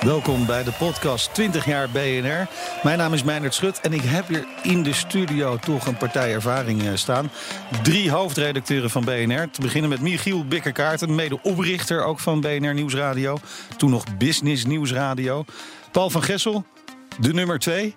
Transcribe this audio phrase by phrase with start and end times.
[0.00, 2.48] Welkom bij de podcast 20 jaar BNR.
[2.82, 6.32] Mijn naam is Meijnerd Schut en ik heb hier in de studio toch een partij
[6.32, 7.30] ervaring eh, staan.
[7.82, 9.50] Drie hoofdredacteuren van BNR.
[9.50, 13.38] Te beginnen met Michiel Bikkerkaarten, mede-oprichter ook van BNR Nieuwsradio.
[13.76, 15.44] Toen nog Business Nieuwsradio.
[15.92, 16.64] Paul van Gessel,
[17.20, 17.96] de nummer twee.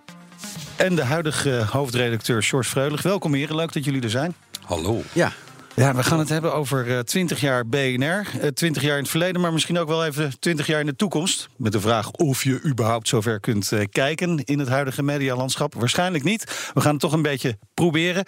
[0.82, 3.02] En de huidige hoofdredacteur George Freulich.
[3.02, 4.36] Welkom heren, leuk dat jullie er zijn.
[4.66, 5.02] Hallo.
[5.14, 5.32] Ja,
[5.76, 8.28] ja, we gaan het hebben over uh, 20 jaar BNR.
[8.42, 10.96] Uh, 20 jaar in het verleden, maar misschien ook wel even 20 jaar in de
[10.96, 11.50] toekomst.
[11.58, 15.74] Met de vraag of je überhaupt zover kunt uh, kijken in het huidige medialandschap.
[15.74, 16.72] Waarschijnlijk niet.
[16.74, 18.26] We gaan het toch een beetje proberen.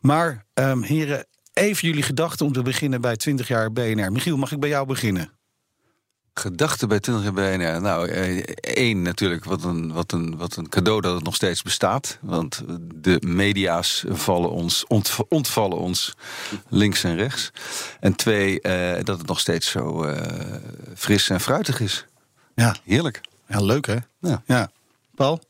[0.00, 4.12] Maar um, heren, even jullie gedachten om te beginnen bij 20 jaar BNR.
[4.12, 5.30] Michiel, mag ik bij jou beginnen?
[6.34, 7.80] Gedachten bij 20 jaar BNR.
[7.80, 11.62] Nou, eh, één natuurlijk, wat een, wat, een, wat een cadeau dat het nog steeds
[11.62, 12.18] bestaat.
[12.20, 12.62] Want
[12.94, 16.14] de media's vallen ons, ont, ontvallen ons
[16.68, 17.50] links en rechts.
[18.00, 20.56] En twee, eh, dat het nog steeds zo eh,
[20.94, 22.04] fris en fruitig is.
[22.54, 22.76] Ja.
[22.84, 23.20] Heerlijk.
[23.48, 23.96] Ja, leuk hè?
[24.20, 24.42] Ja.
[24.46, 24.70] ja.
[25.14, 25.40] Paul?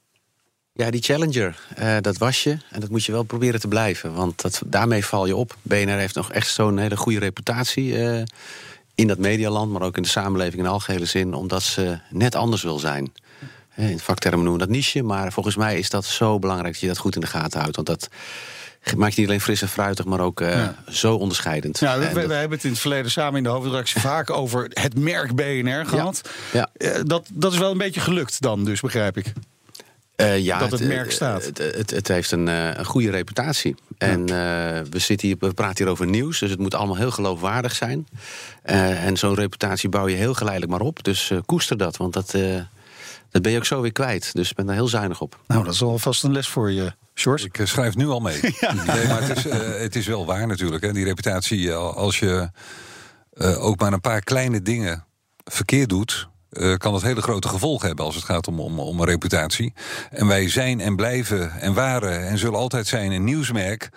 [0.73, 2.59] Ja, die Challenger, uh, dat was je.
[2.71, 4.15] En dat moet je wel proberen te blijven.
[4.15, 5.57] Want dat, daarmee val je op.
[5.63, 8.25] BNR heeft nog echt zo'n hele goede reputatie...
[8.95, 12.63] In dat medialand, maar ook in de samenleving in algehele zin, omdat ze net anders
[12.63, 13.13] wil zijn.
[13.77, 16.89] In vaktermen noemen we dat niche, maar volgens mij is dat zo belangrijk dat je
[16.89, 17.77] dat goed in de gaten houdt.
[17.77, 18.09] Want dat
[18.97, 20.75] maakt je niet alleen fris en fruitig, maar ook uh, ja.
[20.89, 21.79] zo onderscheidend.
[21.79, 24.71] Ja, we, we, we, hebben het in het verleden samen in de hoofdredactie vaak over
[24.73, 26.31] het merk BNR gehad.
[26.53, 26.71] Ja.
[26.79, 26.97] Ja.
[26.97, 29.33] Uh, dat, dat is wel een beetje gelukt dan, dus begrijp ik.
[30.17, 31.45] Uh, ja, dat het, het merk staat.
[31.45, 33.75] Het, het, het heeft een, uh, een, goede reputatie.
[33.99, 34.27] En uh,
[34.91, 38.07] we, zitten hier, we praten hier over nieuws, dus het moet allemaal heel geloofwaardig zijn.
[38.63, 41.05] en zo'n reputatie bouw je heel geleidelijk maar op.
[41.05, 42.31] Dus koester dat, want dat,
[43.31, 44.31] dat ben je ook zo weer kwijt.
[44.33, 45.39] Dus ik ben daar heel zuinig op.
[45.47, 46.93] Nou, dat is alvast een les voor je.
[47.15, 47.47] George?
[47.53, 48.41] Ik schrijf nu al mee.
[48.61, 48.73] ja.
[48.73, 49.45] nee, maar het is,
[49.81, 50.85] het is wel waar natuurlijk.
[50.85, 50.93] Hè.
[50.93, 52.51] Die reputatie, als je
[53.39, 55.05] ook maar een paar kleine dingen
[55.45, 59.01] verkeerd doet uh, kan dat hele grote gevolgen hebben als het gaat om, om, om
[59.01, 59.73] een reputatie.
[60.11, 63.89] En wij zijn en blijven en waren en zullen altijd zijn een nieuwsmerk.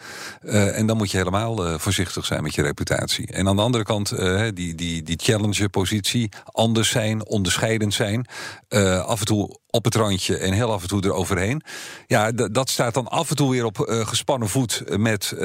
[0.43, 3.27] Uh, en dan moet je helemaal uh, voorzichtig zijn met je reputatie.
[3.27, 4.15] En aan de andere kant,
[4.53, 8.27] die, die, die challenger-positie, anders zijn, onderscheidend zijn.
[9.05, 11.61] af en toe op het randje en heel af en toe eroverheen.
[12.07, 15.39] Ja, dat staat dan af en toe weer op uh, gespannen voet met uh,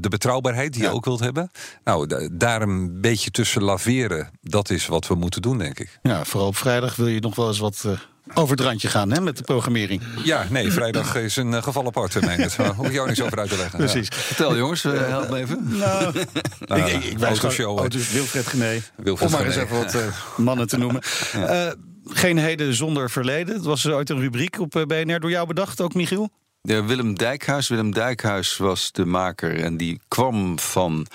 [0.00, 0.88] de betrouwbaarheid die ja.
[0.88, 1.50] je ook wilt hebben.
[1.84, 5.98] Nou, daar een beetje tussen laveren, dat is wat we moeten doen, denk ik.
[6.02, 7.82] Ja, vooral op vrijdag wil je nog wel eens wat.
[7.86, 7.92] Uh...
[8.34, 10.02] Over het randje gaan hè, met de programmering.
[10.24, 12.12] Ja, nee, vrijdag is een uh, geval apart.
[12.20, 13.78] Daar hoef ik jou niet zo over uit te leggen.
[13.78, 14.08] Precies.
[14.08, 14.16] Ja.
[14.16, 15.78] Vertel jongens, uh, help me even.
[15.78, 16.12] Nou,
[16.60, 18.82] nou ik, ik, ik wijs gewoon, oh, dus Wilfred Gené.
[18.96, 20.02] Wilfred om maar eens even wat uh,
[20.36, 21.02] mannen te noemen.
[21.32, 21.74] Ja.
[22.04, 23.54] Geen heden zonder verleden.
[23.54, 26.30] Het was ooit een rubriek op BNR door jou bedacht, ook Michiel?
[26.62, 27.68] Willem Dijkhuis.
[27.68, 31.06] Willem Dijkhuis was de maker en die kwam van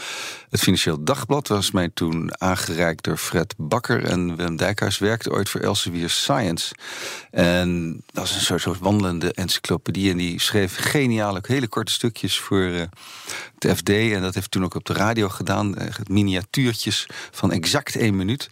[0.49, 1.47] het Financieel Dagblad.
[1.47, 4.03] Was mij toen aangereikt door Fred Bakker.
[4.03, 6.75] En Willem Dijkhuis werkte ooit voor Elsevier Science.
[7.31, 10.11] En dat was een soort, wandelende encyclopedie.
[10.11, 12.81] En die schreef geniale, hele korte stukjes voor uh,
[13.59, 13.89] het FD.
[13.89, 15.75] En dat heeft toen ook op de radio gedaan.
[16.07, 18.47] Miniatuurtjes van exact één minuut.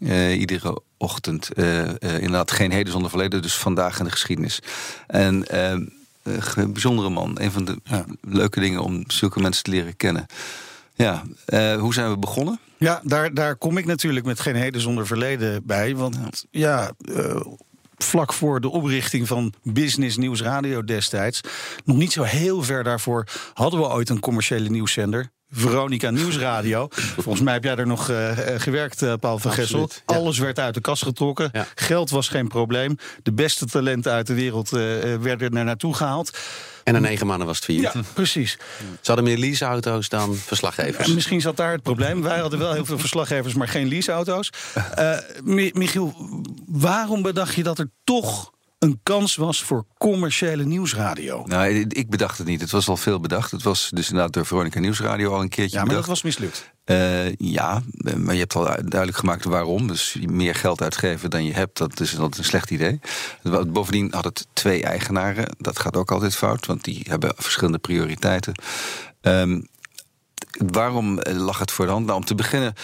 [0.00, 1.50] Uh, iedere ochtend.
[1.54, 4.60] Uh, uh, inderdaad, geen heden zonder verleden, dus vandaag in de geschiedenis.
[5.06, 7.36] En uh, bijzondere man.
[7.40, 8.04] Een van de ja.
[8.20, 10.26] leuke dingen om zulke mensen te leren kennen.
[10.94, 11.22] Ja,
[11.78, 12.60] hoe zijn we begonnen?
[12.76, 15.96] Ja, daar, daar kom ik natuurlijk met geen heden zonder verleden bij.
[15.96, 16.92] Want ja,
[17.96, 21.40] vlak voor de oprichting van Business Nieuws Radio destijds,
[21.84, 25.30] nog niet zo heel ver daarvoor, hadden we ooit een commerciële nieuwszender.
[25.50, 26.88] Veronica Nieuwsradio.
[27.24, 29.90] Volgens mij heb jij er nog uh, gewerkt, uh, Paul van Gessel.
[30.06, 30.14] Ja.
[30.14, 31.48] Alles werd uit de kas getrokken.
[31.52, 31.66] Ja.
[31.74, 32.96] Geld was geen probleem.
[33.22, 34.80] De beste talenten uit de wereld uh,
[35.20, 36.38] werden er naartoe gehaald.
[36.84, 37.92] En na negen maanden was het failliet.
[37.92, 38.52] Ja, precies.
[38.78, 41.08] Ze hadden meer leaseauto's dan verslaggevers.
[41.08, 42.22] En misschien zat daar het probleem.
[42.22, 44.50] Wij hadden wel heel veel verslaggevers, maar geen leaseauto's.
[45.72, 46.14] Michiel,
[46.66, 51.42] waarom bedacht je dat er toch een kans was voor commerciële nieuwsradio.
[51.46, 52.60] Nou, ik bedacht het niet.
[52.60, 53.50] Het was al veel bedacht.
[53.50, 56.06] Het was dus inderdaad door Veronica Nieuwsradio al een keertje Ja, maar bedacht.
[56.06, 56.72] dat was mislukt.
[56.84, 57.82] Uh, ja,
[58.16, 59.86] maar je hebt al duidelijk gemaakt waarom.
[59.86, 63.00] Dus meer geld uitgeven dan je hebt, dat is altijd een slecht idee.
[63.66, 65.56] Bovendien had het twee eigenaren.
[65.58, 68.54] Dat gaat ook altijd fout, want die hebben verschillende prioriteiten.
[69.20, 69.66] Um,
[70.66, 72.06] waarom lag het voor de hand?
[72.06, 72.74] Nou, om te beginnen...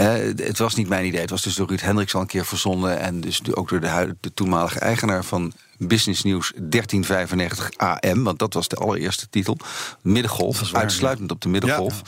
[0.00, 1.20] Uh, het was niet mijn idee.
[1.20, 2.98] Het was dus door Ruud Hendricks al een keer verzonnen.
[2.98, 8.24] En dus ook door de, de toenmalige eigenaar van Business News 1395 AM.
[8.24, 9.56] Want dat was de allereerste titel.
[10.02, 11.34] Middengolf, waar, uitsluitend ja.
[11.34, 12.02] op de middengolf.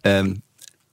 [0.00, 0.18] Ja.
[0.18, 0.42] Um,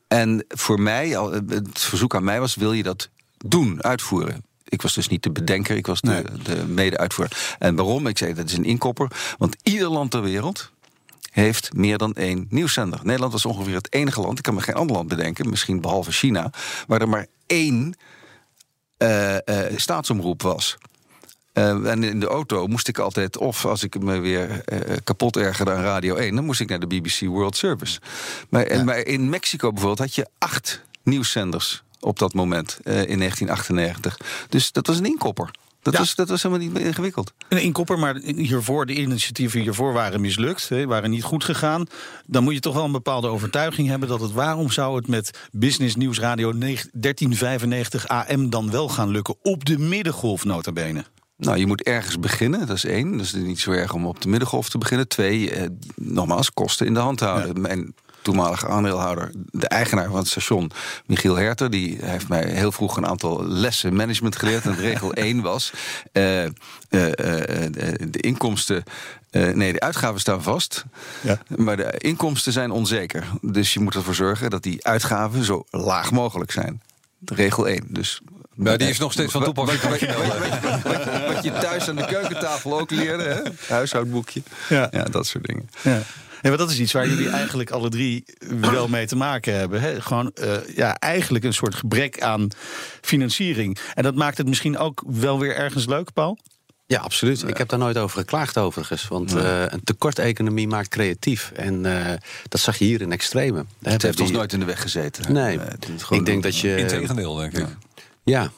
[0.07, 1.07] en voor mij,
[1.47, 4.43] het verzoek aan mij was: wil je dat doen, uitvoeren?
[4.63, 6.23] Ik was dus niet de bedenker, ik was de, nee.
[6.43, 7.55] de mede-uitvoerder.
[7.59, 8.07] En waarom?
[8.07, 9.11] Ik zei dat is een inkopper.
[9.37, 10.71] Want ieder land ter wereld
[11.33, 12.99] heeft meer dan één nieuwszender.
[13.03, 16.11] Nederland was ongeveer het enige land, ik kan me geen ander land bedenken, misschien behalve
[16.11, 16.51] China,
[16.87, 17.95] waar er maar één
[18.97, 20.77] uh, uh, staatsomroep was.
[21.53, 25.37] Uh, en in de auto moest ik altijd, of als ik me weer uh, kapot
[25.37, 27.99] ergerde aan Radio 1, dan moest ik naar de BBC World Service.
[28.49, 28.83] Maar, ja.
[28.83, 34.17] maar in Mexico bijvoorbeeld had je acht nieuwszenders op dat moment uh, in 1998.
[34.49, 35.51] Dus dat was een inkopper.
[35.83, 35.99] Dat, ja.
[35.99, 37.33] was, dat was helemaal niet ingewikkeld.
[37.49, 41.85] Een inkopper, maar hiervoor, de initiatieven hiervoor waren mislukt, hè, waren niet goed gegaan.
[42.25, 45.47] Dan moet je toch wel een bepaalde overtuiging hebben dat het waarom zou het met
[45.51, 51.03] Business Nieuws Radio 1395 AM dan wel gaan lukken op de middengolf nota bene.
[51.37, 53.11] Nou, je moet ergens beginnen, dat is één.
[53.11, 55.07] Dat is niet zo erg om op de middengolf te beginnen.
[55.07, 57.61] Twee, eh, nogmaals, kosten in de hand houden.
[57.61, 57.83] Ja.
[58.23, 60.71] Toenmalige aandeelhouder, de eigenaar van het station,
[61.05, 64.65] Michiel Herter, die heeft mij heel vroeg een aantal lessen management geleerd.
[64.65, 65.73] En regel 1 was:
[66.13, 66.49] uh, uh,
[66.89, 68.83] de inkomsten.
[69.31, 70.85] nee, de uitgaven staan vast,
[71.21, 71.37] ja.
[71.55, 73.23] maar de inkomsten zijn onzeker.
[73.41, 76.81] Dus je moet ervoor zorgen dat die uitgaven zo laag mogelijk zijn.
[77.25, 77.83] Regel 1.
[77.87, 78.21] Dus
[78.55, 79.81] nou, die is nog steeds van toepassing.
[79.81, 83.41] Wat, wat, wat, wat, je thuis aan de keukentafel ook leerde, hè?
[83.73, 84.41] huishoudboekje.
[84.69, 84.87] Ja.
[84.91, 85.69] ja, dat soort dingen.
[85.81, 86.01] Ja.
[86.43, 88.25] Ja, maar dat is iets waar jullie eigenlijk alle drie
[88.59, 89.81] wel mee te maken hebben.
[89.81, 90.01] Hè?
[90.01, 92.47] Gewoon uh, ja, eigenlijk een soort gebrek aan
[93.01, 93.77] financiering.
[93.93, 96.37] En dat maakt het misschien ook wel weer ergens leuk, Paul?
[96.85, 97.39] Ja, absoluut.
[97.39, 97.47] Ja.
[97.47, 99.07] Ik heb daar nooit over geklaagd overigens.
[99.07, 99.65] Want ja.
[99.65, 101.51] uh, een tekort-economie maakt creatief.
[101.55, 102.07] En uh,
[102.47, 103.65] dat zag je hier in extreme.
[103.81, 105.33] Het heeft ons nooit in de weg gezeten.
[105.33, 105.59] Nee,
[106.09, 106.77] ik denk dat je...
[106.77, 107.67] Integendeel, denk ik.
[108.23, 108.49] Ja, uh,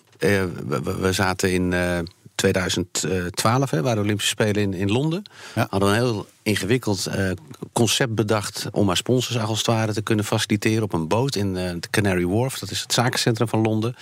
[0.68, 1.74] we, we, zaten in
[2.36, 5.24] 2012, hè, waren de Olympische Spelen in, in Londen.
[5.56, 5.68] Ja.
[5.70, 7.32] Hadden een heel ingewikkeld uh,
[7.74, 11.48] concept bedacht om haar sponsors als het ware te kunnen faciliteren op een boot in
[11.48, 12.60] uh, de Canary Wharf.
[12.60, 13.96] Dat is het zakencentrum van Londen.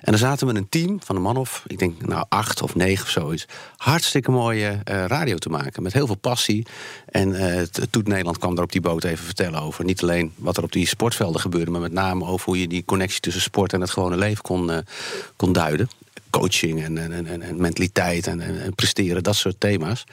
[0.00, 2.74] En dan zaten we een team van een man of, ik denk nou acht of
[2.74, 3.46] negen of zoiets.
[3.76, 6.66] Hartstikke mooie uh, radio te maken, met heel veel passie.
[7.06, 9.84] En Toet Nederland kwam daar op die boot even vertellen over.
[9.84, 12.84] Niet alleen wat er op die sportvelden gebeurde, maar met name over hoe je die
[12.84, 14.70] connectie tussen sport en het gewone leven kon,
[15.36, 15.88] kon duiden
[16.32, 20.04] coaching en, en, en, en mentaliteit en, en, presteren, dat soort thema's.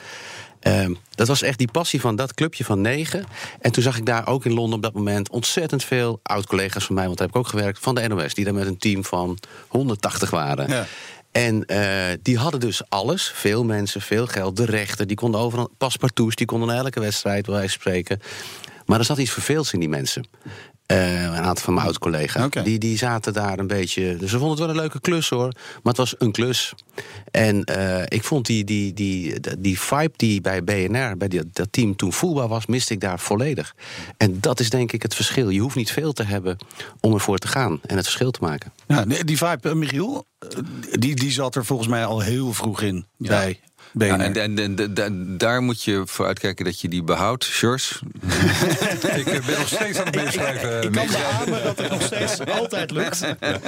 [0.62, 3.26] Um, dat was echt die passie van dat clubje van negen.
[3.60, 6.96] En toen zag ik daar ook in Londen op dat moment ontzettend veel oud-collega's van
[6.96, 9.06] mij, want daar heb ik ook gewerkt, van de NOS, die daar met een team
[9.06, 9.38] van
[9.68, 10.70] 180 waren.
[10.70, 10.86] Ja.
[11.32, 13.32] En uh, die hadden dus alles.
[13.36, 14.56] Veel mensen, veel geld.
[14.56, 15.70] De rechten, die konden overal.
[15.78, 18.20] Paspartouts, die konden elke wedstrijd bij wijze spreken.
[18.86, 20.26] Maar er zat iets verveelds in die mensen.
[20.92, 22.46] Uh, een aantal van mijn oud-collega's.
[22.46, 22.64] Okay.
[22.64, 24.16] Die, die zaten daar een beetje.
[24.16, 25.52] Dus ze vonden het wel een leuke klus hoor.
[25.54, 26.74] Maar het was een klus.
[27.32, 31.68] En uh, ik vond die, die, die, die vibe die bij BNR, bij die, dat
[31.72, 33.76] team toen voelbaar was, miste ik daar volledig.
[34.18, 35.50] En dat is denk ik het verschil.
[35.50, 36.58] Je hoeft niet veel te hebben
[37.00, 38.72] om ervoor te gaan en het verschil te maken.
[38.88, 40.26] Ja, die vibe, uh, Michiel,
[40.92, 43.28] die, die zat er volgens mij al heel vroeg in ja.
[43.28, 43.60] bij
[43.94, 47.44] ja, en, en, en, en, daar moet je voor uitkijken dat je die behoudt.
[47.44, 48.02] Sjors?
[49.16, 50.78] ik ben nog steeds aan het meeschrijven.
[50.78, 53.26] Ik, ik, kan beamen dat het nog steeds altijd lukt.
[53.40, 53.60] Ja.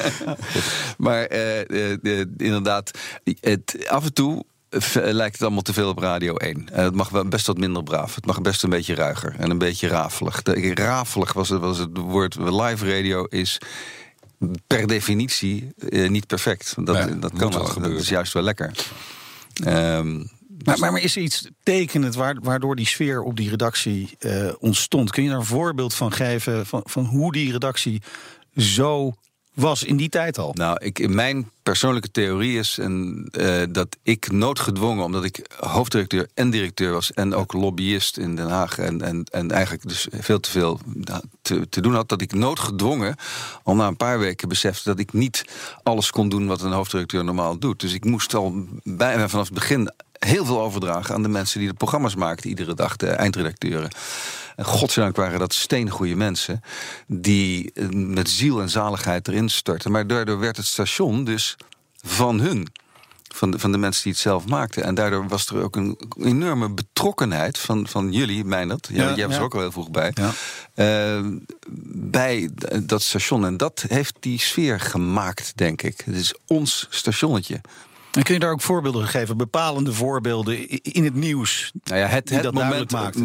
[0.97, 1.59] Maar uh,
[2.01, 2.91] uh, inderdaad,
[3.39, 4.45] het, af en toe
[4.94, 6.69] lijkt het allemaal te veel op Radio 1.
[6.71, 8.15] En het mag wel best wat minder braaf.
[8.15, 10.41] Het mag best een beetje ruiger en een beetje rafelig.
[10.41, 12.35] De, rafelig was het, was het woord.
[12.35, 13.57] Live radio is
[14.67, 16.74] per definitie niet perfect.
[16.77, 17.81] Dat, ja, dat kan wel.
[17.81, 18.71] Dat is juist wel lekker.
[19.67, 20.29] Um,
[20.63, 25.11] maar, maar, maar, is er iets tekenend waardoor die sfeer op die redactie uh, ontstond?
[25.11, 28.01] Kun je daar een voorbeeld van geven van, van hoe die redactie
[28.55, 29.13] zo
[29.53, 30.53] was in die tijd al?
[30.53, 36.50] Nou, ik, mijn persoonlijke theorie is en, uh, dat ik noodgedwongen, omdat ik hoofddirecteur en
[36.50, 40.50] directeur was en ook lobbyist in Den Haag en, en, en eigenlijk dus veel te
[40.50, 40.79] veel
[41.41, 43.15] te, te doen had, dat ik noodgedwongen
[43.63, 45.46] al na een paar weken besefte dat ik niet
[45.84, 47.79] alles kon doen wat een hoofddirecteur normaal doet.
[47.79, 49.91] Dus ik moest al bijna vanaf het begin
[50.25, 53.89] heel veel overdragen aan de mensen die de programma's maakten iedere dag, de eindredacteuren.
[54.55, 56.61] En godzijdank waren dat steengoede mensen
[57.07, 59.91] die eh, met ziel en zaligheid erin starten.
[59.91, 61.57] Maar daardoor werd het station dus
[62.03, 62.67] van hun.
[63.33, 64.83] Van de, van de mensen die het zelf maakten.
[64.83, 68.89] En daardoor was er ook een enorme betrokkenheid van, van jullie, Meindert.
[68.91, 69.39] Ja, jij was ja.
[69.39, 70.13] er ook al heel vroeg bij.
[70.13, 70.31] Ja.
[71.19, 71.25] Uh,
[71.93, 72.49] bij
[72.83, 73.45] dat station.
[73.45, 76.01] En dat heeft die sfeer gemaakt, denk ik.
[76.05, 77.61] Het is ons stationnetje.
[78.12, 81.72] En kun je daar ook voorbeelden geven, bepalende voorbeelden in het nieuws?
[81.84, 83.18] Nou ja, het, het moment, maakt.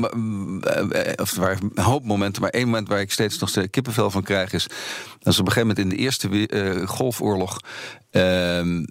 [1.21, 4.23] of waar een hoop momenten, maar één moment waar ik steeds nog steeds kippenvel van
[4.23, 4.67] krijg is.
[5.19, 7.61] Dat is op een gegeven moment in de eerste uh, golfoorlog.
[8.13, 8.83] Uh, uh,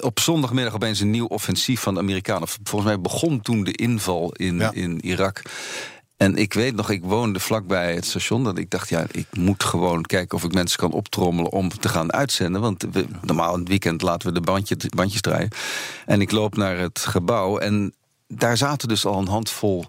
[0.00, 2.48] op zondagmiddag opeens een nieuw offensief van de Amerikanen.
[2.48, 4.72] Volgens mij begon toen de inval in, ja.
[4.72, 5.42] in Irak.
[6.18, 8.44] En ik weet nog, ik woonde vlakbij het station.
[8.44, 11.88] Dat ik dacht, ja, ik moet gewoon kijken of ik mensen kan optrommelen om te
[11.88, 12.60] gaan uitzenden.
[12.60, 15.50] Want we, normaal in het weekend laten we de bandje, bandjes draaien.
[16.06, 17.94] En ik loop naar het gebouw en
[18.28, 19.84] daar zaten dus al een handvol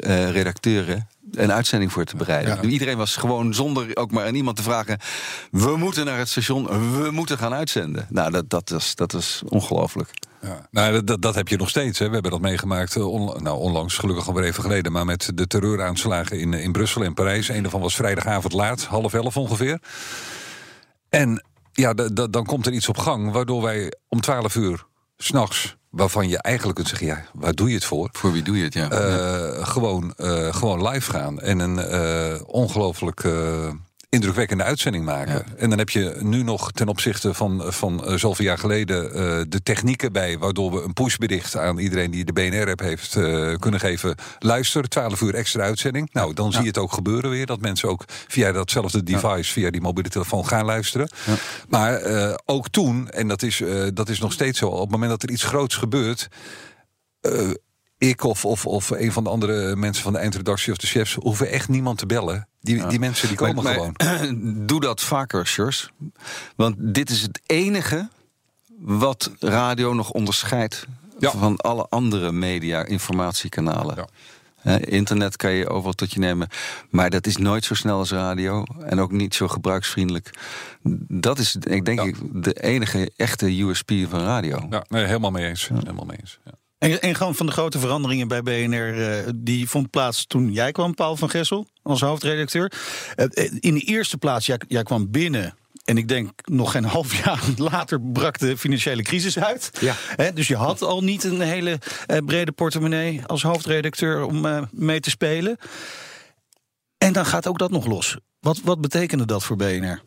[0.00, 2.56] eh, redacteuren een uitzending voor te bereiden.
[2.62, 2.68] Ja.
[2.68, 4.98] Iedereen was gewoon zonder ook maar aan iemand te vragen...
[5.50, 6.66] we moeten naar het station,
[7.00, 8.06] we moeten gaan uitzenden.
[8.10, 10.10] Nou, dat, dat, is, dat is ongelooflijk.
[10.44, 10.68] Ja.
[10.70, 11.98] Nou, dat- dat, heb je nog steeds.
[11.98, 12.06] Hè.
[12.06, 13.02] We hebben dat meegemaakt, eh,
[13.36, 14.92] nou, onlangs, gelukkig alweer even geleden...
[14.92, 17.48] maar met de terreuraanslagen in, in Brussel en Parijs.
[17.48, 19.78] Een daarvan was vrijdagavond laat, half elf ongeveer.
[21.08, 23.32] En ja, da- da- dan komt er iets op gang...
[23.32, 24.86] waardoor wij om twaalf uur
[25.16, 25.76] s'nachts...
[25.90, 28.08] waarvan je eigenlijk kunt zeggen, ja, waar doe je het voor?
[28.12, 28.90] Voor wie doe je het, ja.
[28.90, 33.24] Eh, gewoon, eh, gewoon live gaan en een eh, ongelooflijk
[34.14, 35.44] indrukwekkende uitzending maken.
[35.56, 39.40] En dan heb je nu nog ten opzichte van, van eh, zoveel jaar geleden eh,
[39.48, 43.80] de technieken bij, waardoor we een pushbericht aan iedereen die de BNR-app heeft eh, kunnen
[43.80, 44.14] geven.
[44.38, 46.08] Luister, 12 uur extra uitzending.
[46.12, 47.46] Nou, dan zie je het ook gebeuren weer.
[47.46, 51.08] Dat mensen ook via datzelfde device, via die mobiele telefoon gaan luisteren.
[51.68, 52.00] Maar
[52.44, 53.62] ook toen, en dat is,
[53.94, 56.28] dat is nog steeds zo, op het moment dat er iets groots gebeurt
[57.98, 61.14] ik of, of, of een van de andere mensen van de eindredactie of de chefs
[61.14, 62.48] hoeven echt niemand te bellen.
[62.64, 63.94] Die, die mensen die komen Maar- gewoon.
[64.04, 64.28] maar
[64.66, 65.90] Doe dat vaker, Sjors.
[66.56, 68.08] Want dit is het enige
[68.78, 70.86] wat radio nog onderscheidt
[71.18, 71.30] Ja.
[71.30, 73.96] van alle andere media, informatiekanalen.
[73.96, 74.06] Ja.
[74.78, 76.48] Internet kan je overal tot je nemen,
[76.90, 80.30] maar dat is nooit zo snel als radio en ook niet zo gebruiksvriendelijk.
[81.08, 84.66] Dat is, ik denk, ik, de enige echte USP van radio.
[84.70, 85.68] Ja, nee, helemaal mee eens.
[85.68, 86.38] Helemaal mee eens.
[86.44, 86.52] Ja.
[86.90, 90.94] En gewoon van de grote veranderingen bij BNR, eh, die vond plaats toen jij kwam,
[90.94, 92.72] Paul van Gessel, als hoofdredacteur.
[93.14, 95.56] Eh, in de eerste plaats, jij, jij kwam binnen.
[95.84, 99.70] En ik denk nog geen half jaar later brak de financiële crisis uit.
[99.80, 100.30] Ja.
[100.30, 105.10] Dus je had al niet een hele eh, brede portemonnee als hoofdredacteur om mee te
[105.10, 105.56] spelen.
[106.98, 108.16] En dan gaat ook dat nog los.
[108.40, 110.02] Wat, wat betekende dat voor BNR?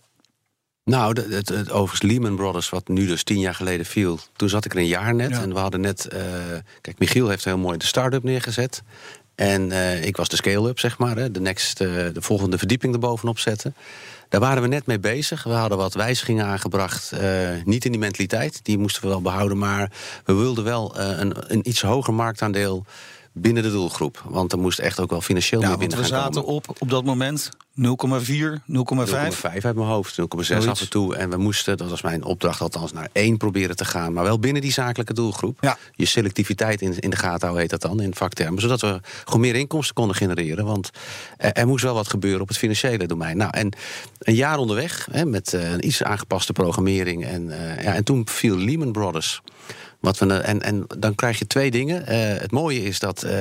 [0.88, 4.20] Nou, de- het, het, overigens Lehman Brothers, wat nu dus tien jaar geleden viel.
[4.36, 5.42] Toen zat ik er een jaar net Ja.
[5.42, 6.06] en we hadden net...
[6.08, 6.22] eh,
[6.82, 8.82] kijk, Michiel heeft heel mooi de start-up neergezet.
[9.36, 11.16] En eh, ik was de scale-up, zeg maar.
[11.18, 13.76] Hè, de, next, eh, de volgende verdieping erbovenop zetten.
[14.30, 15.44] Daar waren we net mee bezig.
[15.44, 17.12] We hadden wat wijzigingen aangebracht.
[17.64, 19.58] niet in die mentaliteit, die moesten we wel behouden.
[19.58, 19.92] Maar
[20.26, 22.86] we wilden wel een, een iets hoger marktaandeel
[23.42, 24.24] binnen de doelgroep.
[24.30, 26.56] Want er moest echt ook wel financieel Ja, meer want binnen we gaan zaten komen.
[26.56, 27.90] op op dat moment 0,4, 0,5.
[28.68, 30.68] 0,5 uit mijn hoofd, 0,6 Zoiets.
[30.68, 31.16] af en toe.
[31.16, 34.14] En we moesten, dat was mijn opdracht althans, naar 1 proberen te gaan.
[34.14, 35.58] Maar wel binnen die zakelijke doelgroep.
[35.62, 35.78] Ja.
[35.96, 38.62] Je selectiviteit in, in de gaten houden, heet dat dan, in vaktermen.
[38.62, 40.66] Zodat we gewoon meer inkomsten konden genereren.
[40.66, 40.90] Want
[41.38, 43.38] er, er moest wel wat gebeuren op het financiële domein.
[43.38, 43.72] Nou, en
[44.20, 47.26] een jaar onderweg, hè, met eh, een iets aangepaste programmering.
[47.26, 49.42] En, eh, ja, en toen viel Lehman Brothers.
[50.00, 52.08] Wat we, en, en dan krijg je twee dingen.
[52.08, 53.32] Eh, het mooie is dat eh,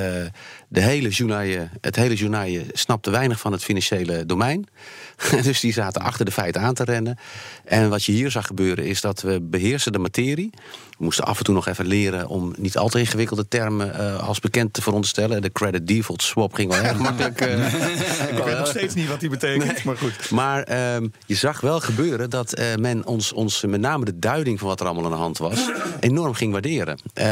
[0.68, 4.66] de hele journaille, het hele journaille snapte weinig van het financiële domein.
[5.42, 7.18] dus die zaten achter de feiten aan te rennen.
[7.64, 10.50] En wat je hier zag gebeuren is dat we beheersen de materie.
[10.98, 14.28] We moesten af en toe nog even leren om niet al te ingewikkelde termen eh,
[14.28, 15.42] als bekend te veronderstellen.
[15.42, 17.40] De credit default swap ging wel erg makkelijk.
[17.40, 20.30] Ik weet nog steeds niet wat die betekent, maar goed.
[20.30, 24.68] maar ehm, je zag wel gebeuren dat men ons, ons, met name de duiding van
[24.68, 25.70] wat er allemaal aan de hand was,
[26.00, 26.98] enorm ging waarderen.
[27.14, 27.24] Eh,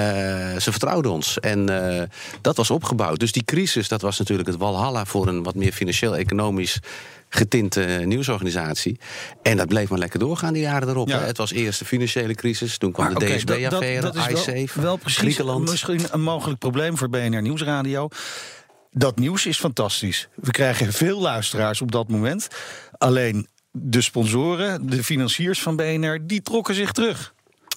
[0.61, 1.69] ze vertrouwden ons en
[1.99, 2.03] eh,
[2.41, 3.19] dat was opgebouwd.
[3.19, 6.79] Dus die crisis, dat was natuurlijk het walhalla voor een wat meer financieel-economisch
[7.29, 8.99] getinte eh, nieuwsorganisatie.
[9.43, 11.09] En dat bleef maar lekker doorgaan die jaren erop.
[11.09, 11.21] Ja.
[11.21, 14.37] Het was eerst de financiële crisis, toen kwam Maar de dat- DSB-affaire, dat is wel-
[14.57, 15.71] iSafe, Wel precies Griekenland.
[15.71, 18.09] misschien een mogelijk probleem voor BNR Nieuwsradio.
[18.91, 20.29] Dat nieuws is fantastisch.
[20.35, 22.49] We krijgen veel luisteraars op dat moment.
[22.99, 27.34] Alleen de sponsoren, de financiers van BNR, die trokken zich terug.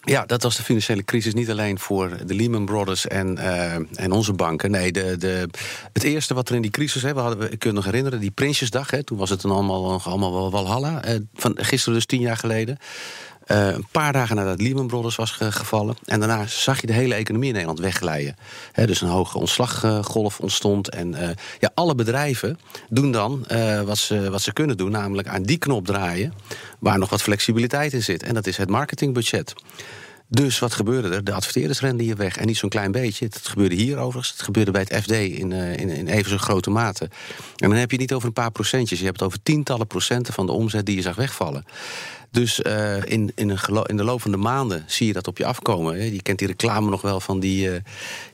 [0.10, 4.12] Ja, dat was de financiële crisis niet alleen voor de Lehman Brothers en, eh, en
[4.12, 4.72] onze banken.
[4.72, 5.50] Nee, de, de,
[5.94, 8.92] het eerste wat er in die crisis, hè, we hadden, we- nog herinneren, die Prinsjesdag.
[8.92, 11.04] Hè, toen was het dan allemaal, allemaal wel walhalla.
[11.04, 12.78] eh, van gisteren dus tien jaar geleden.
[13.48, 15.96] Eh, een paar dagen nadat Lehman Brothers was ge- gevallen.
[16.06, 18.36] En daarna zag je de hele economie in Nederland wegglijden.
[18.86, 20.90] Dus een hoge ontslaggolf ontstond.
[20.90, 24.92] En eh, ja, alle bedrijven doen dan eh, wat, ze, wat ze kunnen doen.
[24.92, 26.34] Namelijk aan die knop draaien
[26.80, 28.24] waar nog wat flexibiliteit in zit.
[28.24, 29.54] En dat is het marketingbudget.
[30.30, 31.24] Dus wat gebeurde er?
[31.24, 32.38] De adverteerders renden hier weg.
[32.38, 33.26] En niet zo'n klein beetje.
[33.26, 34.32] Het gebeurde hier overigens.
[34.32, 37.04] Het gebeurde bij het FD in, in, in even zo'n grote mate.
[37.56, 39.00] En dan heb je het niet over een paar procentjes.
[39.00, 41.66] Je hebt het over tientallen procenten van de omzet die je zag wegvallen.
[42.32, 45.28] Dus eh, in, in, een gelo- in de loop van de maanden zie je dat
[45.28, 45.96] op je afkomen.
[45.96, 46.04] Hè.
[46.04, 47.80] Je kent die reclame nog wel van die, eh,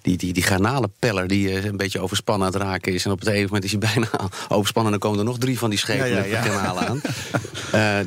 [0.02, 1.28] die, die, die garnalenpeller...
[1.28, 3.06] die eh, een beetje overspannen aan het raken is.
[3.06, 4.10] En op het ene moment is hij bijna
[4.50, 4.94] overspannen...
[4.94, 6.42] en dan komen er nog drie van die schepen Ja, ja, met ja.
[6.42, 7.02] garnalen aan.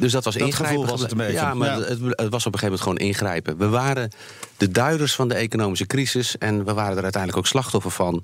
[0.00, 0.76] Dus dat was Dat ingrijpen.
[0.76, 1.32] gevoel was het een beetje.
[1.32, 1.76] Ja, maar.
[1.76, 3.58] Het, het was op een gegeven moment gewoon ingrijpen.
[3.58, 4.10] We waren
[4.56, 6.38] de duiders van de economische crisis...
[6.38, 8.22] en we waren er uiteindelijk ook slachtoffer van.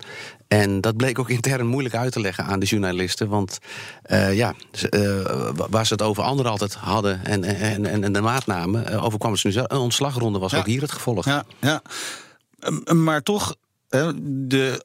[0.48, 3.28] En dat bleek ook intern moeilijk uit te leggen aan de journalisten.
[3.28, 3.58] Want
[4.02, 4.54] eh, ja,
[4.90, 5.22] eh,
[5.54, 7.24] wa- waar ze het over anderen altijd hadden...
[7.24, 9.70] en, en, en, en de maatnamen, eh, overkwam ze nu zelf.
[9.70, 10.58] Een ontslagronde was Ja.
[10.58, 11.24] ook hier het gevolg.
[11.24, 11.82] Ja, ja.
[12.60, 13.54] Ehm, Maar toch,
[13.88, 14.82] de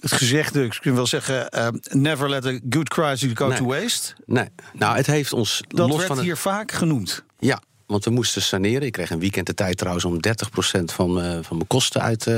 [0.00, 3.58] het gezegde, ik wel zeggen, eh, never let a good crisis go Nee.
[3.58, 4.14] to waste.
[4.26, 7.24] Nee, nou, het heeft ons Dat los werd van het- hier vaak genoemd.
[7.38, 8.82] Ja, want we moesten saneren.
[8.82, 12.26] Ik kreeg een weekend de tijd trouwens om 30% van, eh, van mijn kosten uit
[12.26, 12.34] eh,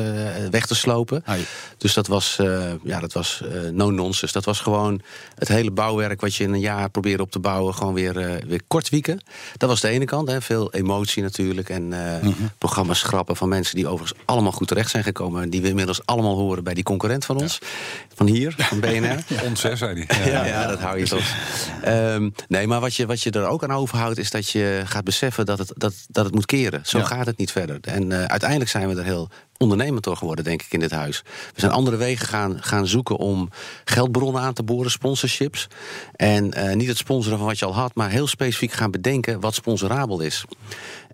[0.51, 1.23] weg te slopen.
[1.25, 1.45] Ai.
[1.79, 4.35] Dus dat was, eh, ja, dat was eh, no nonsense.
[4.35, 5.01] Dat was gewoon
[5.35, 8.13] het hele bouwwerk wat je in een jaar probeerde op te bouwen, gewoon weer,
[8.47, 9.21] weer kort wieken.
[9.57, 10.29] Dat was de ene kant.
[10.29, 10.41] Hè.
[10.43, 11.69] Veel emotie natuurlijk.
[11.69, 12.33] En eh, Mhm.
[12.59, 15.43] programma's schrappen van mensen die overigens allemaal goed terecht zijn gekomen.
[15.43, 17.59] En die we inmiddels allemaal horen bij die concurrent van ons.
[18.15, 19.19] Van hier, van BNR.
[19.49, 20.31] Ons, hè, zei hij.
[20.33, 21.25] Ja, ja, dat hou je toch.
[21.83, 25.05] Ehm, nee, maar wat je, wat je er ook aan overhoudt, is dat je gaat
[25.05, 26.81] beseffen dat het, dat, dat het moet keren.
[26.85, 27.05] Zo Ja.
[27.05, 27.79] gaat het niet verder.
[27.81, 31.23] En eh, uiteindelijk zijn we er heel ondernemend door geworden, denk ik, in dit huis.
[31.55, 33.51] We zijn andere wegen gaan, gaan zoeken om
[33.85, 35.67] geldbronnen aan te boren, sponsorships.
[36.13, 39.41] En eh, niet het sponsoren van wat je al had, maar heel specifiek gaan bedenken
[39.41, 40.45] wat sponsorabel is.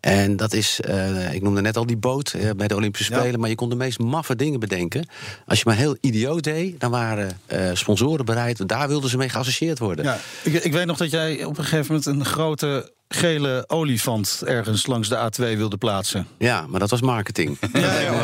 [0.01, 3.19] En dat is, eh, ik noemde net al die boot bij de Olympische Ja.
[3.19, 5.09] Spelen, maar je kon de meest maffe dingen bedenken.
[5.47, 9.29] Als je maar heel idioot deed, dan waren eh, sponsoren bereid, daar wilden ze mee
[9.29, 10.05] geassocieerd worden.
[10.05, 14.43] Ja, ik, ik weet nog dat jij op een gegeven moment een grote gele olifant
[14.45, 16.27] ergens langs de A2 wilde plaatsen.
[16.39, 17.59] Ja, maar dat was marketing.
[17.73, 18.13] Ja, ja.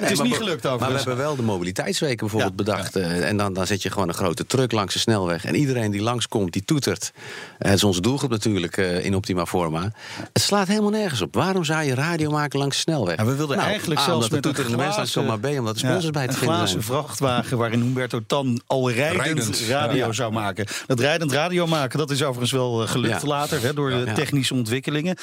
[0.00, 1.04] Het is niet gelukt Maar we overigens.
[1.04, 2.96] hebben wel de mobiliteitsweken bijvoorbeeld bedacht.
[2.96, 5.44] eh, En dan, dan zet je gewoon een grote truck langs de snelweg.
[5.44, 7.12] En iedereen die langskomt, die toetert.
[7.58, 9.92] Eh, Het is onze doelgroep natuurlijk eh, in Optima Forma.
[10.32, 11.34] Het slaat helemaal nergens op.
[11.34, 13.16] Waarom zou je radio maken langs de snelweg?
[13.16, 15.74] Ja, we wilden Nou, eigenlijk A, zelfs met een mensen glazen, langskomen, maar B, omdat
[15.74, 16.82] de sponsors bij te een vinden glazen zijn.
[16.98, 20.66] vrachtwagen waarin Humberto Tan al rijdend, Rijdend, radio zou maken.
[20.86, 23.22] Dat rijdend radio maken, dat is overigens wel gelukt.
[23.40, 25.16] Later hè, door de technische ontwikkelingen.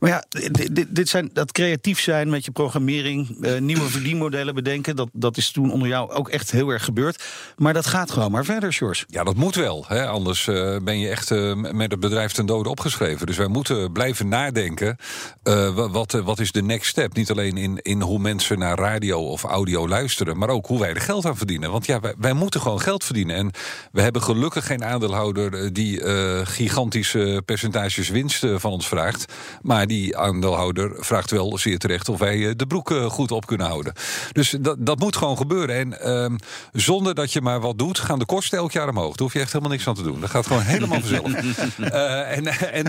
[0.00, 0.24] Maar ja,
[0.72, 5.36] dit, dit- zijn, dat creatief zijn met je programmering, eh, nieuwe verdienmodellen bedenken, dat, dat
[5.36, 7.24] is toen onder jou ook echt heel erg gebeurd.
[7.56, 9.04] Maar dat gaat gewoon maar verder, Sjors.
[9.08, 9.84] Ja, dat moet wel.
[9.88, 10.06] Hè?
[10.06, 13.26] Anders eh, ben je echt eh, met het bedrijf ten dode opgeschreven.
[13.26, 14.96] Dus wij moeten blijven nadenken.
[15.42, 17.14] wa- wat, wat is de next step?
[17.14, 20.94] Niet alleen in, in hoe mensen naar radio of audio luisteren, maar ook hoe wij
[20.94, 21.70] er geld aan verdienen.
[21.70, 23.36] Want ja, wij, wij moeten gewoon geld verdienen.
[23.36, 23.50] En
[23.92, 26.00] we hebben gelukkig geen aandeelhouder die
[26.46, 29.32] gigantische percentages winst van ons vraagt.
[29.62, 33.46] Maar die aandeelhouder vraagt wel zeer terecht of wij eh, de broek eh, goed op
[33.46, 33.92] kunnen houden.
[34.32, 35.76] Dus dat, dat moet gewoon gebeuren.
[35.76, 36.36] En ehm,
[36.72, 39.08] zonder dat je maar wat doet, gaan de kosten elk jaar omhoog.
[39.08, 40.20] Daar hoef je echt helemaal niks aan te doen.
[40.20, 41.32] Dat gaat gewoon helemaal vanzelf.
[41.76, 42.84] Eh, en en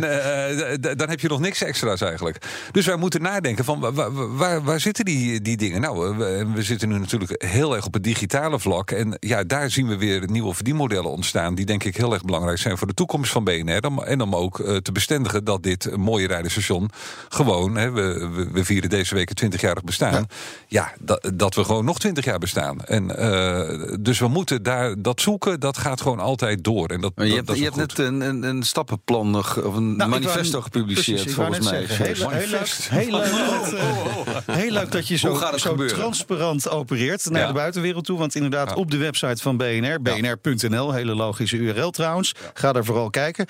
[0.98, 2.46] dan heb je nog niks extra's eigenlijk.
[2.72, 5.82] Dus wij moeten nadenken van wa- wa- waar, waar zitten die, die dingen?
[5.82, 8.92] Nou, we, zitten nu natuurlijk heel erg op het digitale vlak.
[8.92, 11.56] En ja, daar zien we weer nieuwe verdienmodellen ontstaan.
[11.56, 14.02] Die denk ik heel erg belangrijk zijn voor de toekomst van BNR.
[14.04, 16.87] En om ook te bestendigen dat dit mooie rijderstation
[17.30, 20.28] gewoon, hè, we, we, we vieren deze week het 20-jarig bestaan.
[20.68, 22.82] Ja, dat, dat we gewoon nog 20 jaar bestaan.
[22.86, 26.88] En eh, dus we moeten daar dat zoeken, dat gaat gewoon altijd door.
[26.90, 29.58] En dat, Maar je dat, hebt, dat je hebt net een, een, een stappenplan nog,
[29.64, 31.86] of een Nou, manifesto wou- gepubliceerd, precies, volgens mij.
[31.88, 35.76] zeggen, Heel, heel, leuk, heel, leuk dat, eh, heel leuk dat je zo, gaat zo
[35.86, 37.48] transparant opereert naar Ja.
[37.48, 38.18] de buitenwereld toe.
[38.18, 38.76] Want inderdaad, Ja.
[38.76, 42.36] op de website van BNR, bnr.nl, hele logische URL trouwens.
[42.54, 43.46] Ga daar vooral kijken.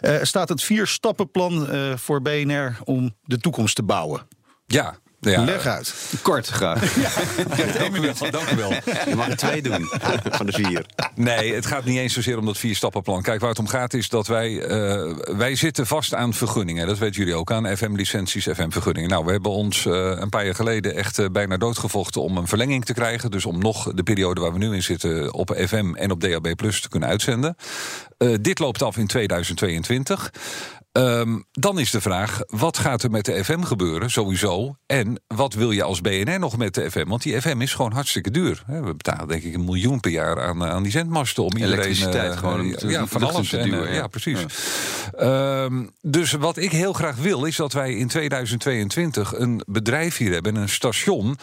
[0.00, 4.26] eh, staat het vier stappenplan eh, voor BNR om de toekomst te bouwen.
[4.66, 5.44] Ja, ja.
[5.44, 5.94] Leg uit.
[6.22, 6.94] Kort graag.
[7.78, 8.30] dank u wel.
[8.30, 8.70] Dank u wel.
[9.08, 9.88] Je mag er twee doen
[10.30, 10.86] van de vier.
[11.14, 13.22] Nee, het gaat niet eens zozeer om dat vier-stappenplan.
[13.22, 14.62] Kijk, waar het om gaat is dat wij...
[14.62, 16.86] eh, wij zitten vast aan vergunningen.
[16.86, 19.10] Dat weten jullie ook, aan FM-licenties, FM-vergunningen.
[19.10, 22.22] Nou, we hebben ons eh, een paar jaar geleden echt eh, bijna doodgevochten...
[22.22, 23.30] om een verlenging te krijgen.
[23.30, 25.34] Dus om nog de periode waar we nu in zitten...
[25.34, 27.56] op FM en op DAB Plus te kunnen uitzenden.
[28.18, 30.30] Eh, dit loopt af in 2022.
[30.98, 34.76] Ehm, dan is de vraag, wat gaat er met de FM gebeuren, sowieso?
[34.86, 37.08] En wat wil je als BNR nog met de FM?
[37.08, 38.62] Want die FM is gewoon hartstikke duur.
[38.66, 41.42] We betalen denk ik een miljoen per jaar aan, eh, aan die zendmasten.
[41.44, 43.48] Om iedereen, Elektriciteit eh, gewoon, ja, het- ja, van alles.
[43.48, 43.94] te En, duur, eh, ja.
[43.94, 44.44] ja, precies.
[45.16, 50.32] Ehm, dus wat ik heel graag wil, is dat wij in 2022 een bedrijf hier
[50.32, 51.36] hebben, een station.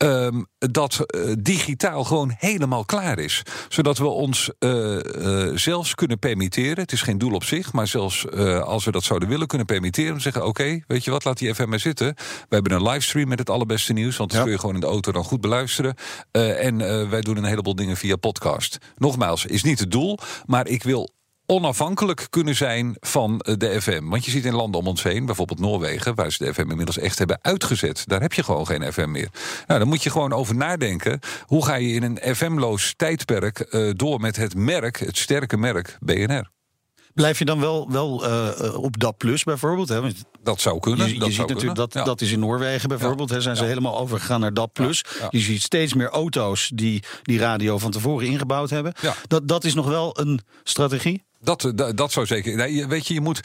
[0.00, 3.42] Ehm, dat eh, digitaal gewoon helemaal klaar is.
[3.68, 6.78] Zodat we ons eh, eh, zelfs kunnen permitteren.
[6.78, 10.10] Het is geen doel op zich, maar zelfs als we dat zouden willen kunnen permitteren.
[10.10, 12.14] om te zeggen: Oké, weet je wat, laat die FM maar zitten.
[12.48, 14.16] We hebben een livestream met het allerbeste nieuws.
[14.16, 14.44] Want dat Ja.
[14.44, 15.94] kun je gewoon in de auto dan goed beluisteren.
[16.30, 16.78] En
[17.10, 18.78] wij doen een heleboel dingen via podcast.
[18.96, 21.10] Nogmaals, is niet het doel, maar ik wil
[21.50, 24.08] onafhankelijk kunnen zijn van eh, de FM.
[24.08, 26.14] Want je ziet in landen om ons heen, bijvoorbeeld Noorwegen...
[26.14, 28.02] waar ze de FM inmiddels echt hebben uitgezet.
[28.06, 29.28] Daar heb je gewoon geen FM meer.
[29.66, 31.20] Nou, dan moet je gewoon over nadenken.
[31.46, 35.98] Hoe ga je in een FM-loos tijdperk eh, door met het merk, het sterke merk
[36.00, 36.50] BNR?
[37.14, 39.88] Blijf je dan wel, wel eh, op DAP Plus bijvoorbeeld?
[39.88, 40.00] Hè?
[40.00, 41.06] Want Dat zou kunnen.
[41.06, 41.90] Je, je dat ziet natuurlijk kunnen.
[41.90, 42.04] dat Ja.
[42.04, 43.30] dat is in Noorwegen bijvoorbeeld.
[43.30, 44.78] Hè, zijn ze helemaal overgegaan naar DAP+.
[44.78, 44.84] Ja,
[45.20, 45.26] ja.
[45.30, 48.92] Je ziet steeds meer auto's die die radio van tevoren ingebouwd hebben.
[49.00, 49.14] Ja.
[49.26, 51.28] Dat, dat is nog wel een strategie.
[51.40, 52.56] Dat, dat, dat zou zeker.
[52.56, 53.40] Nee, weet je, je moet.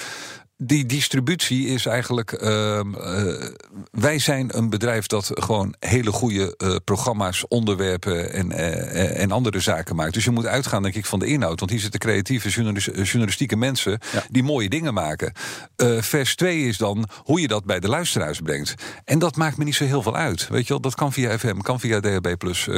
[0.58, 2.32] Die distributie is eigenlijk.
[2.32, 3.50] ehm, eh,
[3.92, 9.60] wij zijn een bedrijf dat gewoon hele goede eh, programma's, onderwerpen en, eh, en andere
[9.60, 10.14] zaken maakt.
[10.14, 11.60] Dus je moet uitgaan, denk ik, van de inhoud.
[11.60, 15.34] Want hier zitten creatieve journalis- journalistieke mensen die mooie dingen maken.
[16.00, 18.74] Vers 2 is dan hoe je dat bij de luisteraars brengt.
[19.06, 20.48] En dat maakt me niet zo heel veel uit.
[20.48, 22.34] Weet je wel, dat kan via FM, kan via DHB,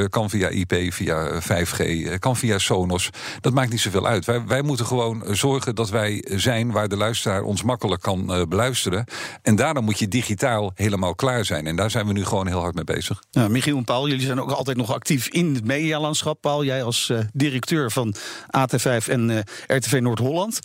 [0.08, 3.10] kan via IP, via 5G, eh, kan via Sonos.
[3.40, 4.24] Dat maakt niet zoveel uit.
[4.24, 8.42] Wij, wij moeten gewoon zorgen dat wij zijn waar de luisteraar ons makkelijk kan eh,
[8.48, 9.04] beluisteren.
[9.42, 11.66] En daarom moet je digitaal helemaal klaar zijn.
[11.66, 13.22] En daar zijn we nu gewoon heel hard mee bezig.
[13.30, 16.40] Nou, Michiel en Paul, jullie zijn ook altijd nog actief in het medialandschap.
[16.40, 18.14] Paul, jij als eh, directeur van
[18.46, 19.38] AT5 en eh,
[19.76, 20.58] RTV Noord-Holland,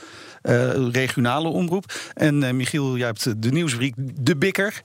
[0.92, 1.94] regionale omroep.
[2.13, 4.84] En Michiel, jij hebt de nieuwsbriek De Bikker.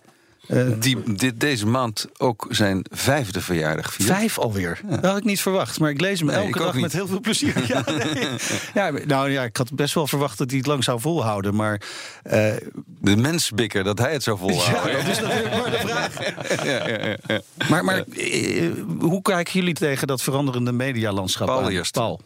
[0.49, 4.09] Eh, Die dit, deze maand ook zijn vijfde verjaardag viert.
[4.09, 4.81] Vijf alweer.
[4.89, 5.81] Dat had ik niet verwacht.
[5.81, 6.83] Maar ik lees hem Nee, elke dag niet.
[6.83, 7.55] met heel veel plezier.
[7.69, 8.29] Ja, nee.
[8.75, 11.55] ja, nou ja, ik had best wel verwacht dat hij het lang zou volhouden.
[11.55, 11.81] Maar
[12.23, 12.53] eh,
[13.01, 14.91] De mensbikker, dat hij het zou volhouden.
[14.99, 16.17] ja, dat is natuurlijk maar de vraag.
[16.65, 17.41] Ja, ja, ja, ja.
[17.69, 21.47] Maar, maar eh, hoe kijken jullie tegen dat veranderende medialandschap?
[21.47, 21.71] Paul aan?
[21.71, 21.93] eerst.
[21.93, 22.21] Paul.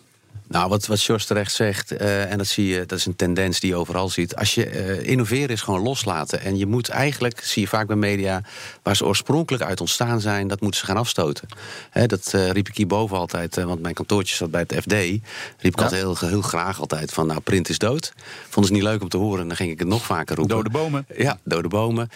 [0.53, 3.61] Nou, wat, wat George terecht zegt, eh, en dat zie je, dat is een tendens
[3.61, 4.37] die je overal ziet.
[4.37, 6.41] Als je eh, innoveren is gewoon loslaten.
[6.41, 8.43] En je moet eigenlijk, zie je vaak bij media,
[8.83, 11.49] waar ze oorspronkelijk uit ontstaan zijn, dat moeten ze gaan afstoten.
[11.91, 14.93] Hè, dat eh, riep ik hierboven altijd, want mijn kantoortje zat bij het FD.
[14.93, 15.23] Riep
[15.59, 18.13] ik altijd heel, heel graag altijd van, nou, print is dood.
[18.49, 20.57] Vonden ze niet leuk om te horen, en dan ging ik het nog vaker roepen.
[20.57, 21.07] Dode bomen.
[21.17, 22.09] Ja, dode bomen.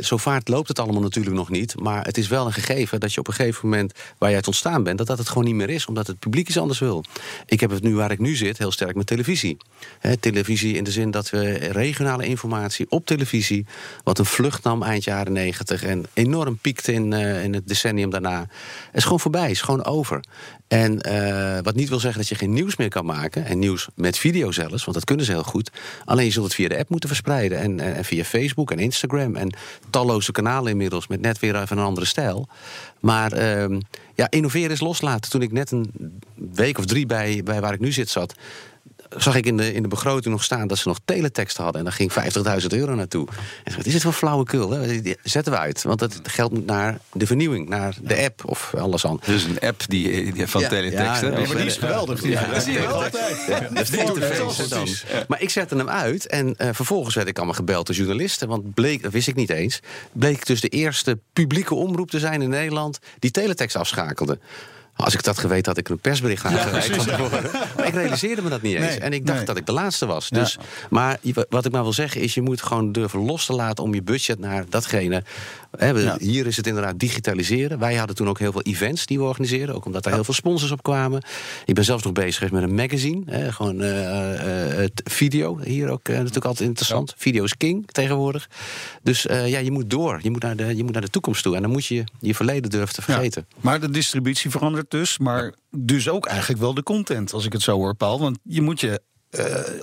[0.00, 1.80] Zo vaart loopt het allemaal natuurlijk nog niet.
[1.80, 4.46] Maar het is wel een gegeven dat je op een gegeven moment waar je uit
[4.46, 7.04] ontstaan bent, dat dat het gewoon niet meer is, omdat het publiek iets anders wil.
[7.46, 9.56] Ik heb nu waar ik nu zit heel sterk met televisie.
[10.20, 13.66] Televisie in de zin dat we regionale informatie op televisie,
[14.04, 18.10] wat een vlucht nam eind jaren negentig en enorm piekte in, eh, in het decennium
[18.10, 18.46] daarna,
[18.92, 20.20] is gewoon voorbij, is gewoon over.
[20.72, 23.44] En eh, wat niet wil zeggen dat je geen nieuws meer kan maken.
[23.44, 25.70] En nieuws met video zelfs, want dat kunnen ze heel goed.
[26.04, 27.58] Alleen je zult het via de app moeten verspreiden.
[27.58, 29.36] En, en, en via Facebook en Instagram.
[29.36, 29.54] En
[29.90, 32.48] talloze kanalen inmiddels met net weer even een andere stijl.
[33.00, 33.80] Maar ehm,
[34.14, 35.30] ja, innoveren is loslaten.
[35.30, 35.92] Toen ik net een
[36.34, 38.34] week of drie bij, bij waar ik nu zit zat
[39.16, 41.78] zag ik in de, in de begroting nog staan dat ze nog teletext hadden.
[41.78, 42.12] En daar ging
[42.62, 43.26] 50.000 euro naartoe.
[43.28, 44.70] En ik dacht, wat is dit voor flauwekul?
[44.70, 45.00] Hè?
[45.22, 45.82] Zetten we uit.
[45.82, 49.20] Want het geld moet naar de vernieuwing, naar de app of alles aan.
[49.24, 51.22] Dus een app die, die van Ja, Teletext.
[51.22, 52.20] ja, maar die is geweldig.
[52.20, 53.12] Die Ja, dat zie je altijd.
[53.74, 54.88] Dat is dan.
[55.28, 58.48] Maar ik zette hem uit en eh, vervolgens werd ik allemaal gebeld door journalisten.
[58.48, 59.80] Want bleek, dat wist ik niet eens,
[60.12, 64.38] bleek dus de eerste publieke omroep te zijn in Nederland die teletext afschakelde.
[64.96, 67.18] Als ik dat geweten had, ik een persbericht aangereikt.
[67.76, 68.86] maar ik realiseerde me dat niet eens.
[68.86, 69.46] Nee, en ik dacht nee.
[69.46, 70.28] dat ik de laatste was.
[70.28, 70.58] Dus,
[70.90, 73.94] Maar wat ik maar wil zeggen is, je moet gewoon durven los te laten om
[73.94, 75.22] je budget naar datgene.
[75.78, 76.16] We- Ja.
[76.18, 77.78] Hier is het inderdaad digitaliseren.
[77.78, 79.74] Wij hadden toen ook heel veel events die we organiseerden.
[79.74, 81.22] Ook omdat er heel veel sponsors op kwamen.
[81.64, 83.52] Ik ben zelfs nog bezig geweest met een magazine.
[83.52, 85.58] Gewoon eh, eh, het video.
[85.58, 87.14] Hier ook eh, natuurlijk altijd interessant.
[87.16, 88.48] Video is king tegenwoordig.
[89.02, 90.18] Dus ja, je moet door.
[90.22, 91.56] Je moet, naar de, je moet naar de toekomst toe.
[91.56, 93.46] En dan moet je je verleden durven te vergeten.
[93.48, 95.18] Ja, maar de distributie verandert dus.
[95.18, 98.20] Maar dus ook eigenlijk wel de content, als ik het zo hoor, Paul.
[98.20, 99.00] Want je moet je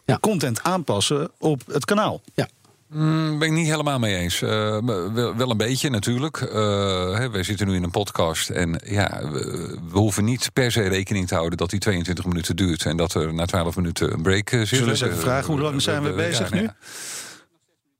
[0.05, 0.17] Ja.
[0.19, 2.21] content aanpassen op het kanaal.
[2.33, 2.47] Ja.
[2.89, 4.41] Mm, ben ik niet helemaal mee eens.
[4.41, 4.77] Eh,
[5.13, 6.37] wel, wel een beetje natuurlijk.
[6.37, 8.49] Eh, hè, wij zitten nu in een podcast.
[8.49, 12.55] En ja, we, we hoeven niet per se rekening te houden dat die 22 minuten
[12.55, 12.85] duurt.
[12.85, 14.67] En dat er na 12 minuten een break eh, zit.
[14.67, 16.69] Zullen we eens even vragen, hoe lang zijn we bezig nu?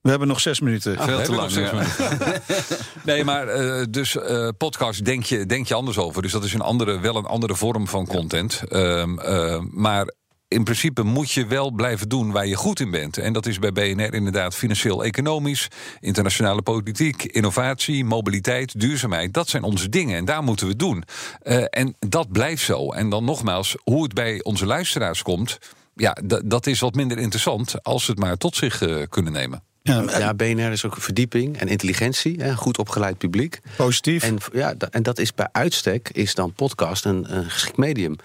[0.01, 0.97] We hebben nog zes minuten.
[0.97, 1.73] Ah, Veel te lang, ja.
[1.73, 2.41] minuten.
[3.03, 6.21] nee, maar eh, dus eh, podcast denk je, denk je anders over.
[6.21, 8.63] Dus dat is een andere, wel een andere vorm van content.
[8.69, 10.13] Ehm, eh, maar
[10.49, 13.17] in principe moet je wel blijven doen waar je goed in bent.
[13.17, 15.67] En dat is bij BNR inderdaad financieel-economisch,
[15.99, 19.33] internationale politiek, innovatie, mobiliteit, duurzaamheid.
[19.33, 21.03] Dat zijn onze dingen en daar moeten we doen.
[21.41, 22.91] Eh, en dat blijft zo.
[22.91, 25.57] En dan nogmaals, hoe het bij onze luisteraars komt.
[25.95, 29.63] Ja, dat is wat minder interessant als ze het maar tot zich eh, kunnen nemen.
[29.81, 32.41] Ja, Ja, BNR is ook verdieping en intelligentie.
[32.41, 33.59] Hè, goed opgeleid publiek.
[33.77, 34.23] positief.
[34.23, 38.15] En, ja, en dat is bij uitstek is dan podcast een, een geschikt medium.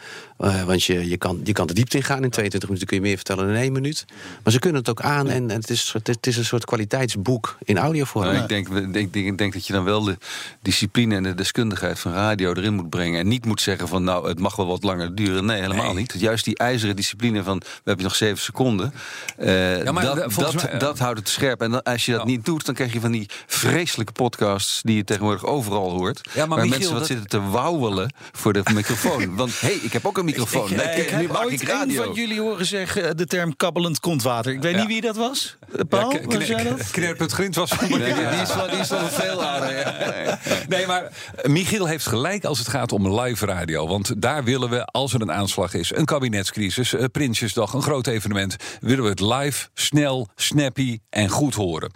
[0.44, 2.22] Eh, want je, je, kan, je kan de diepte ingaan.
[2.24, 4.04] In 22 minuten kun je meer vertellen dan in één minuut.
[4.42, 7.56] Maar ze kunnen het ook aan en, en het, is, het, is een soort kwaliteitsboek
[7.64, 8.24] in audiovorm.
[8.24, 10.16] Nou, ik, denk, ik, denk, ik denk dat je dan wel de
[10.62, 13.20] discipline en de deskundigheid van radio erin moet brengen.
[13.20, 15.44] En niet moet zeggen van nou, het mag wel wat langer duren.
[15.44, 16.14] Nee, helemaal niet.
[16.18, 18.92] Juist die ijzeren discipline van we hebben nog zeven seconden.
[19.36, 19.46] eh,
[19.90, 21.60] maar dat, dat, mij- dat houdt het scherp.
[21.60, 22.26] En dan, als je dat Ja.
[22.26, 26.20] niet doet, dan krijg je van die vreselijke podcasts die je tegenwoordig overal hoort.
[26.32, 29.34] Ja, maar waar Michiel, mensen wat dat- zitten te wauwelen voor de microfoon.
[29.36, 30.32] Want hé, hey, ik heb ook een microfoon.
[30.36, 32.04] Ik, Nee, ik heb ooit ik een radio.
[32.04, 34.52] van jullie horen zeggen de term kabbelend kontwater.
[34.52, 35.56] Ik weet niet wie dat was.
[35.88, 36.90] Paul, Ja, wat zei dat?
[36.90, 39.42] Knerpend Grint was Nee, die is wel, die is wel veel.
[39.42, 40.38] Ja.
[40.68, 43.86] Nee, maar Michiel heeft gelijk als het gaat om live radio.
[43.86, 48.56] Want daar willen we, als er een aanslag is, een kabinetscrisis, Prinsjesdag, een groot evenement,
[48.80, 51.90] willen we het live, snel, snappy en goed horen.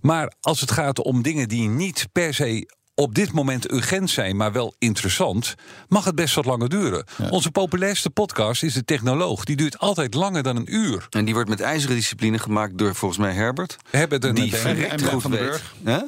[0.00, 2.68] Maar als het gaat om dingen die niet per se
[3.00, 5.54] op dit moment urgent zijn, maar wel interessant,
[5.88, 7.04] mag het best wat langer duren.
[7.30, 9.44] Onze populairste podcast is de Technoloog.
[9.44, 11.06] Die duurt altijd langer dan een uur.
[11.10, 13.76] En die wordt met ijzeren discipline gemaakt door volgens mij Herbert.
[13.90, 15.62] Hebben er Die een- verrekte en Ben goed van weet.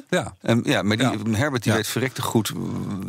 [0.09, 0.35] Ja.
[0.41, 1.37] En, ja, maar die, Ja.
[1.37, 1.77] Herbert die Ja.
[1.77, 2.51] weet verrekte goed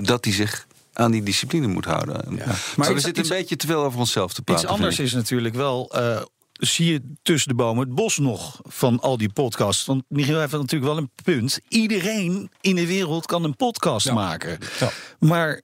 [0.00, 2.14] dat hij zich aan die discipline moet houden.
[2.28, 4.64] Maar, Maar we zitten iets- een beetje te veel over onszelf te praten.
[4.64, 5.90] Iets anders is natuurlijk wel.
[5.94, 6.20] eh,
[6.60, 9.84] zie je tussen de bomen het bos nog van al die podcasts?
[9.84, 11.60] Want Michiel heeft natuurlijk wel een punt.
[11.68, 14.58] Iedereen in de wereld kan een podcast maken.
[14.80, 14.90] Ja.
[15.18, 15.60] Maar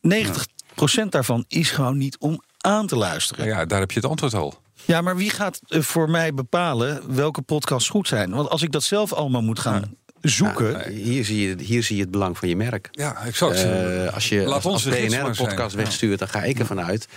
[0.00, 3.46] 90% daarvan is gewoon niet om aan te luisteren.
[3.46, 4.64] Ja, daar heb je het antwoord al.
[4.84, 8.30] Ja, maar wie gaat eh, voor mij bepalen welke podcasts goed zijn?
[8.30, 10.70] Want als ik dat zelf allemaal moet gaan zoeken.
[10.70, 12.88] Ja, hier, zie je, hier zie je het belang van je merk.
[12.90, 13.62] Ja, exact.
[13.62, 16.80] Eh, als je Laat als, ons als BNR een podcast wegstuurt, dan ga ik ervan
[16.80, 17.08] uit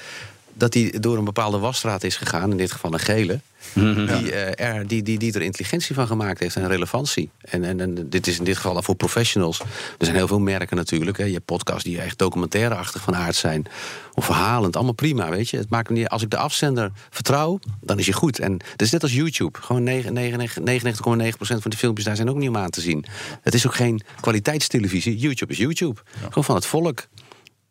[0.60, 3.39] dat die door een bepaalde wasstraat is gegaan, in dit geval een gele,
[3.74, 4.06] Mhm.
[4.17, 7.30] die, eh, er, die, die, die er intelligentie van gemaakt heeft en relevantie.
[7.41, 9.60] En, en, en dit is in dit geval dan voor professionals.
[9.60, 9.65] Er
[10.06, 11.17] zijn heel veel merken natuurlijk.
[11.17, 11.24] Hè.
[11.24, 13.65] Je hebt podcasts die echt documentaireachtig van aard zijn.
[14.13, 15.58] Of verhalend, allemaal prima, weet je.
[15.58, 18.39] Het maakt niet, als ik de afzender vertrouw, dan is je goed.
[18.39, 19.60] En het is net als YouTube.
[19.62, 23.06] Gewoon 99,9% van de filmpjes daar zijn ook niet om aan te zien.
[23.41, 25.17] Het is ook geen kwaliteitstelevisie.
[25.17, 26.02] YouTube is YouTube.
[26.22, 27.08] Gewoon van het volk.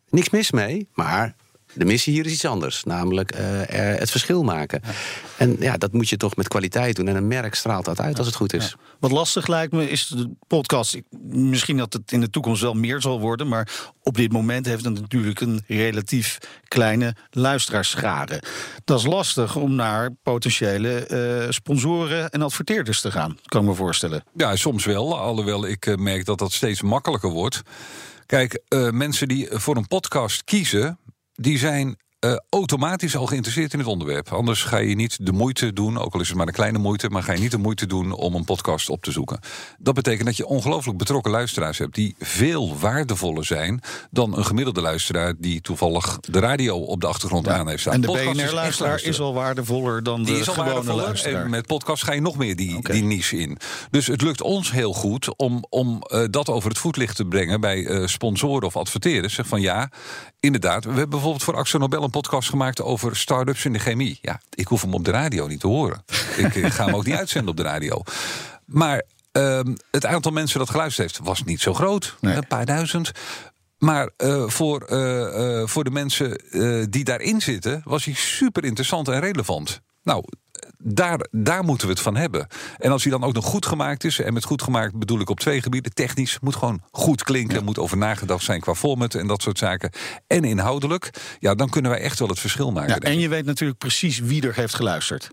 [0.09, 1.35] Niks mis mee, maar
[1.73, 2.83] de missie hier is iets anders.
[2.83, 4.81] Namelijk eh, er het verschil maken.
[5.37, 7.07] En ja, dat moet je toch met kwaliteit doen.
[7.07, 8.75] En een merk straalt dat uit als het goed is.
[8.99, 10.97] Wat lastig lijkt me is de podcast.
[11.29, 13.47] Misschien dat het in de toekomst wel meer zal worden.
[13.47, 13.69] Maar
[14.03, 18.41] op dit moment heeft het natuurlijk een relatief kleine luisteraarschade.
[18.85, 23.37] Dat is lastig om naar potentiële eh, sponsoren en adverteerders te gaan.
[23.45, 24.23] Kan ik me voorstellen.
[24.33, 25.19] Ja, soms wel.
[25.19, 27.61] Alhoewel ik eh, merk dat dat steeds makkelijker wordt.
[28.25, 30.97] Kijk, eh, mensen die voor een podcast kiezen,
[31.41, 34.29] die zijn eh, automatisch al geïnteresseerd in het onderwerp.
[34.29, 37.09] Anders ga je niet de moeite doen, ook al is het maar een kleine moeite,
[37.09, 39.39] maar ga je niet de moeite doen om een podcast op te zoeken.
[39.77, 44.81] Dat betekent dat je ongelooflijk betrokken luisteraars hebt die veel waardevoller zijn dan een gemiddelde
[44.81, 47.93] luisteraar die toevallig de radio op de achtergrond aan heeft staan.
[47.93, 51.05] en de BNR-luisteraar is al waardevoller dan Die de is al gewone waardevoller.
[51.05, 51.43] luisteraar.
[51.43, 53.57] En met podcast ga je nog meer die, die niche in.
[53.91, 57.61] Dus het lukt ons heel goed om, om eh, dat over het voetlicht te brengen
[57.61, 59.33] bij eh, sponsoren of adverteerders.
[59.33, 59.91] Zeg van ja,
[60.39, 60.83] inderdaad.
[60.83, 64.19] We hebben bijvoorbeeld voor Axel Nobel een podcast gemaakt over start-ups in de chemie.
[64.21, 66.03] Ja, ik hoef hem op de radio niet te horen.
[66.37, 68.01] ik, ik ga hem ook niet uitzenden op de radio.
[68.65, 72.15] Maar ehm, het aantal mensen dat geluisterd heeft was niet zo groot.
[72.21, 72.35] Nee.
[72.35, 73.11] Een paar duizend.
[73.77, 76.41] Maar eh, voor, eh, eh, voor de mensen
[76.89, 79.81] die daarin zitten, was hij super interessant en relevant.
[80.03, 80.23] Nou,
[80.83, 82.47] daar, daar moeten we het van hebben.
[82.77, 85.29] En als hij dan ook nog goed gemaakt is, en met goed gemaakt bedoel ik
[85.29, 89.27] op twee gebieden: technisch moet gewoon goed klinken, moet over nagedacht zijn qua format en
[89.27, 89.91] dat soort zaken.
[90.27, 92.89] En inhoudelijk, ja, dan kunnen wij echt wel het verschil maken.
[92.89, 95.29] Ja, en je weet natuurlijk precies wie er heeft geluisterd.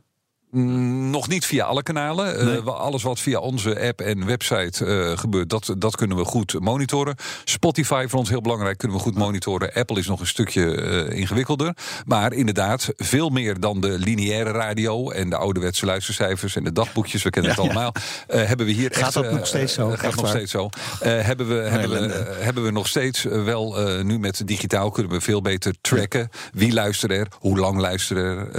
[0.50, 2.56] Nog niet via alle kanalen.
[2.56, 6.60] Eh, alles wat via onze app en website eh, gebeurt, dat, dat kunnen we goed
[6.60, 7.14] monitoren.
[7.44, 9.72] Spotify voor ons heel belangrijk, kunnen we goed monitoren.
[9.72, 11.76] Apple is nog een stukje eh, ingewikkelder.
[12.04, 17.22] Maar inderdaad, veel meer dan de lineaire radio en de ouderwetse luistercijfers en de dagboekjes,
[17.22, 17.92] we kennen het Ja, allemaal.
[18.26, 19.90] hebben we hier Gaat echt, dat nog steeds zo?
[19.90, 20.30] Echt gaat nog waar?
[20.30, 20.68] steeds zo.
[20.98, 25.42] Hebben, we, hebben, we, hebben we nog steeds wel, nu met digitaal kunnen we veel
[25.42, 26.30] beter tracken.
[26.52, 27.26] Wie luistert er?
[27.38, 28.50] Hoe lang luisteren,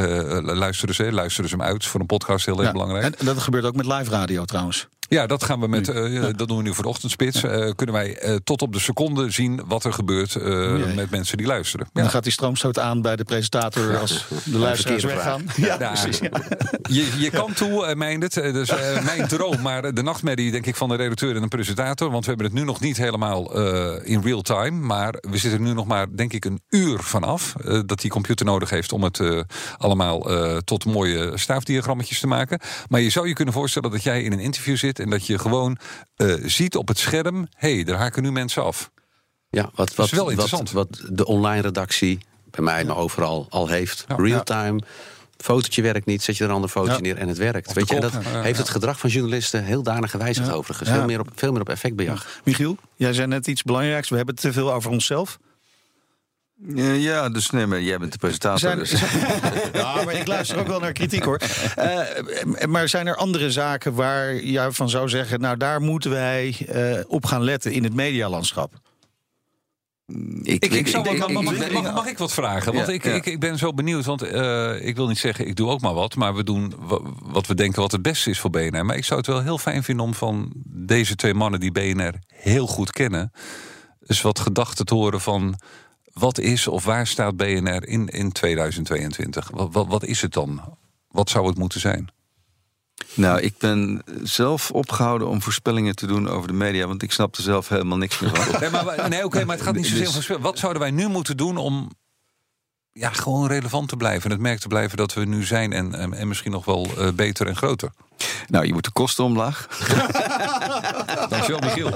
[0.58, 1.12] luisteren ze?
[1.12, 2.46] Luisteren ze hem uit voor een podcast?
[2.46, 3.16] Heel erg belangrijk.
[3.16, 4.88] En dat gebeurt ook met live radio trouwens.
[5.10, 5.90] Ja, dat gaan we met.
[5.90, 7.44] eh, dat doen we nu voor de ochtendspits.
[7.44, 10.36] Eh, kunnen wij eh, tot op de seconde zien wat er gebeurt
[10.96, 11.86] met mensen die luisteren.
[11.86, 12.02] En Ja.
[12.02, 15.46] dan gaat die stroomstoot aan bij de presentator als de luisteraars weggaan.
[15.56, 16.20] Ja, precies.
[16.90, 18.34] Je, je kan toe, uh, Meindert.
[18.34, 18.72] Dus
[19.04, 22.12] mijn droom, maar de nachtmerrie denk ik van de redacteur en de presentator.
[22.12, 23.62] Want we hebben het nu nog niet helemaal
[24.04, 24.72] in real time.
[24.86, 27.54] Maar we zitten nu nog maar, denk ik, een uur vanaf.
[27.86, 29.22] dat die computer nodig heeft om het
[29.78, 30.26] allemaal
[30.64, 32.60] tot mooie staafdiagrammetjes te maken.
[32.88, 35.40] Maar je zou je kunnen voorstellen dat jij in een interview zit en dat je
[35.40, 35.78] gewoon
[36.16, 38.92] eh, ziet op het scherm: hé, hey, daar haken nu mensen af.
[39.50, 40.72] Ja, wat, wat, wel wat, interessant.
[40.72, 44.06] wat de online redactie bij mij, maar overal al heeft.
[44.08, 44.16] Ja.
[44.16, 44.82] Real-time.
[45.38, 47.02] Fotootje werkt niet, zet je er een ander fotootje Ja.
[47.02, 47.74] neer en het werkt.
[47.74, 50.54] Weet je, en dat heeft het gedrag van journalisten heel danig gewijzigd Ja.
[50.54, 50.90] overigens.
[50.90, 50.96] Ja.
[50.96, 52.42] Veel, meer op, veel meer op effectbejag.
[52.44, 54.10] Michiel, jij zei net iets belangrijks.
[54.10, 55.40] We hebben het te veel over onszelf.
[56.96, 58.60] Ja, dus nee, maar jij bent de presentator.
[58.60, 58.92] Zijn, dus.
[59.82, 61.42] ja, maar ik luister ook wel naar kritiek hoor.
[61.76, 62.00] Eh,
[62.68, 65.40] maar zijn er andere zaken waar jij van zou zeggen...
[65.40, 68.74] nou, daar moeten wij eh, op gaan letten in het medialandschap?
[70.44, 72.74] Ik, Ik, ik zou, denk- mag, mag, mag, ik- mag- ik wat vragen?
[72.74, 73.12] Want Ja, ik, ja.
[73.14, 74.06] ik, ik ben zo benieuwd.
[74.06, 76.16] Want eh, ik wil niet zeggen, ik doe ook maar wat.
[76.16, 78.86] Maar we doen wa- wat we denken wat het beste is voor BNR.
[78.86, 82.14] Maar ik zou het wel heel fijn vinden om van deze twee mannen die BNR
[82.28, 83.32] heel goed kennen.
[84.06, 85.60] eens wat gedachten te horen van.
[86.18, 89.50] Wat is of waar staat BNR in, in 2022?
[89.52, 90.78] Wat, wat, wat is het dan?
[91.08, 92.10] Wat zou het moeten zijn?
[93.14, 97.36] Nou, ik ben zelf opgehouden om voorspellingen te doen over de media, want ik snap
[97.36, 98.60] er zelf helemaal niks meer van.
[98.62, 100.42] Nee, maar, nee oké, maar het gaat niet zozeer Dus- om voorspellen.
[100.42, 101.90] Wat zouden wij nu moeten doen om
[102.98, 104.24] ja, gewoon relevant te blijven?
[104.24, 106.88] En het merk te blijven dat we nu zijn en, en, en misschien nog wel
[106.98, 107.92] eh, beter en groter.
[108.48, 109.68] Nou, je moet de kosten omlaag.
[111.30, 111.90] Dankjewel, Michiel.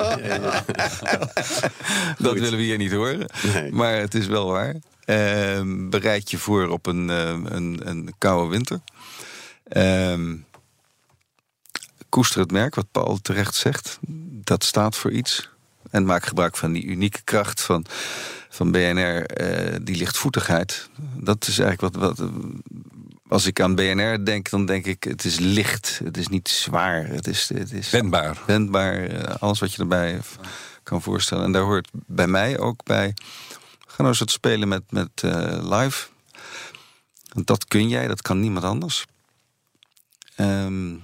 [2.18, 3.26] Dat willen we hier niet horen.
[3.54, 3.72] Nee.
[3.72, 4.76] Maar het is wel waar.
[5.06, 8.82] Ehm, bereid je voor op een, ehm, een, een koude winter.
[9.68, 10.36] Ehm,
[12.10, 14.00] koester het merk, wat Paul terecht zegt.
[14.44, 15.50] Dat staat voor iets.
[15.90, 17.86] En maak gebruik van die unieke kracht van,
[18.54, 20.90] van BNR, eh, die lichtvoetigheid.
[21.16, 22.30] Dat is eigenlijk wat, wat.
[23.28, 26.02] Als ik aan BNR denk, dan denk ik: het is licht.
[26.04, 27.08] Het is niet zwaar.
[27.08, 28.38] Het is, het is Wendbaar.
[28.46, 30.20] wendbaar, eh, alles wat je erbij
[30.84, 31.44] kan voorstellen.
[31.44, 33.14] En daar hoort bij mij ook bij.
[33.88, 36.08] Ga nou eens wat spelen met, met eh, live.
[37.34, 39.06] Want dat kun jij, dat kan niemand anders.
[40.36, 40.96] Ehm,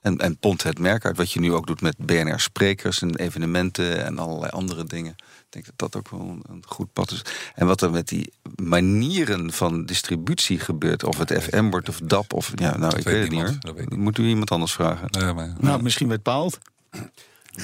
[0.00, 4.04] en, en pont het merk uit, wat je nu ook doet met BNR-sprekers en evenementen
[4.04, 5.16] en allerlei andere dingen.
[5.50, 7.22] Ik denk dat dat ook wel een, goed pad is.
[7.54, 8.32] En wat er met die
[8.62, 13.04] manieren van distributie gebeurt, of het FM wordt of DAP, of ja, nou, ik weet
[13.04, 15.08] weet het niet niemand, ik Moet u iemand anders vragen?
[15.10, 16.58] Nee, maar, Nou, misschien weet Paul het.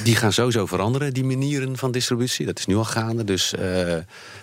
[0.03, 2.47] Die gaan sowieso veranderen, die manieren van distributie.
[2.47, 3.25] Dat is nu al gaande.
[3.25, 3.97] Dus eh,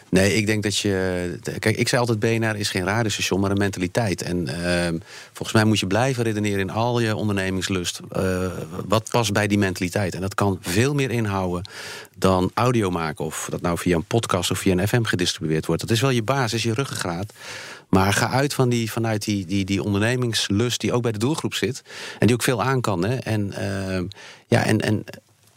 [0.10, 1.40] nee, ik denk dat je.
[1.60, 4.22] Kijk, ik zei altijd: BNR is geen radiostation, maar een mentaliteit.
[4.22, 8.00] En ehm, volgens mij moet je blijven redeneren in al je ondernemingslust.
[8.12, 8.48] eh,
[8.86, 10.16] wat past bij die mentaliteit?
[10.16, 11.70] En dat kan veel meer inhouden
[12.16, 13.26] dan audio maken.
[13.26, 15.82] Of dat nou via een podcast of via een FM gedistribueerd wordt.
[15.82, 17.34] Dat is wel je basis, je ruggengraat.
[17.90, 21.54] Maar ga uit van die, vanuit die, die, die ondernemingslust die ook bij de doelgroep
[21.54, 21.84] zit.
[22.20, 23.04] En die ook veel aan kan.
[23.04, 23.16] Hè?
[23.16, 24.06] En, ehm,
[24.48, 25.04] ja, en, en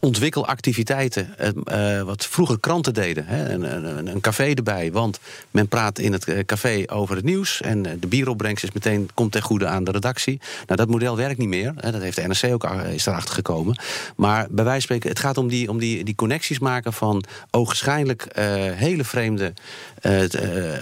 [0.07, 1.39] ontwikkel activiteiten.
[1.65, 3.27] eh, wat vroeger kranten deden.
[3.27, 3.53] Hè?
[3.53, 4.93] Een, een, café erbij.
[4.93, 7.61] Want men praat in het eh, café over het nieuws.
[7.61, 10.41] En eh, de bieropbrengst is meteen, komt ten goede aan de redactie.
[10.67, 11.73] Nou, dat model werkt niet meer.
[11.77, 11.93] Hè?
[11.93, 13.77] Dat heeft de NRC ook is erachter gekomen.
[14.17, 17.25] Maar bij wijze van spreken, het gaat om die, om die, die connecties maken van
[17.51, 18.27] ogenschijnlijk
[18.75, 19.53] hele vreemde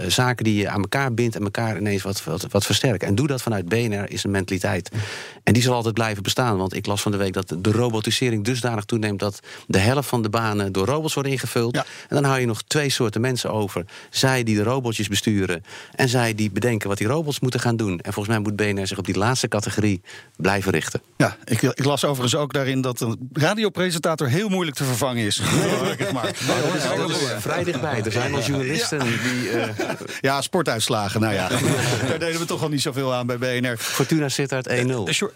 [0.09, 3.09] zaken die je aan elkaar bindt en elkaar ineens wat, wat, wat versterken.
[3.09, 4.91] En doe dat vanuit BNR is een mentaliteit.
[5.43, 6.57] En die zal altijd blijven bestaan.
[6.57, 10.23] Want ik las van de week dat de robotisering dusdanig toeneemt dat de helft van
[10.23, 11.75] de banen door robots worden ingevuld.
[11.75, 11.85] Ja.
[12.09, 13.85] En dan hou je nog twee soorten mensen over.
[14.11, 18.01] Zij die de robotjes besturen en zij die bedenken wat die robots moeten gaan doen.
[18.01, 20.01] En volgens mij moet BNR zich op die laatste categorie
[20.37, 21.03] blijven richten.
[21.17, 25.41] Ja, ik, ik las overigens ook daarin dat een radiopresentator heel moeilijk te vervangen is.
[25.41, 26.33] Hoor ik het maar.
[26.97, 28.03] Dat is vrij dichtbij.
[28.05, 29.51] Er zijn wel journalisten die.
[29.51, 29.69] eh,
[30.21, 31.21] Ja, sportuitslagen.
[31.21, 31.49] Nou ja,
[32.09, 33.77] daar deden we toch al niet zoveel aan bij BNR.
[33.79, 34.73] Fortuna Sittard 1-0.
[34.73, 35.33] Eh, Sjor-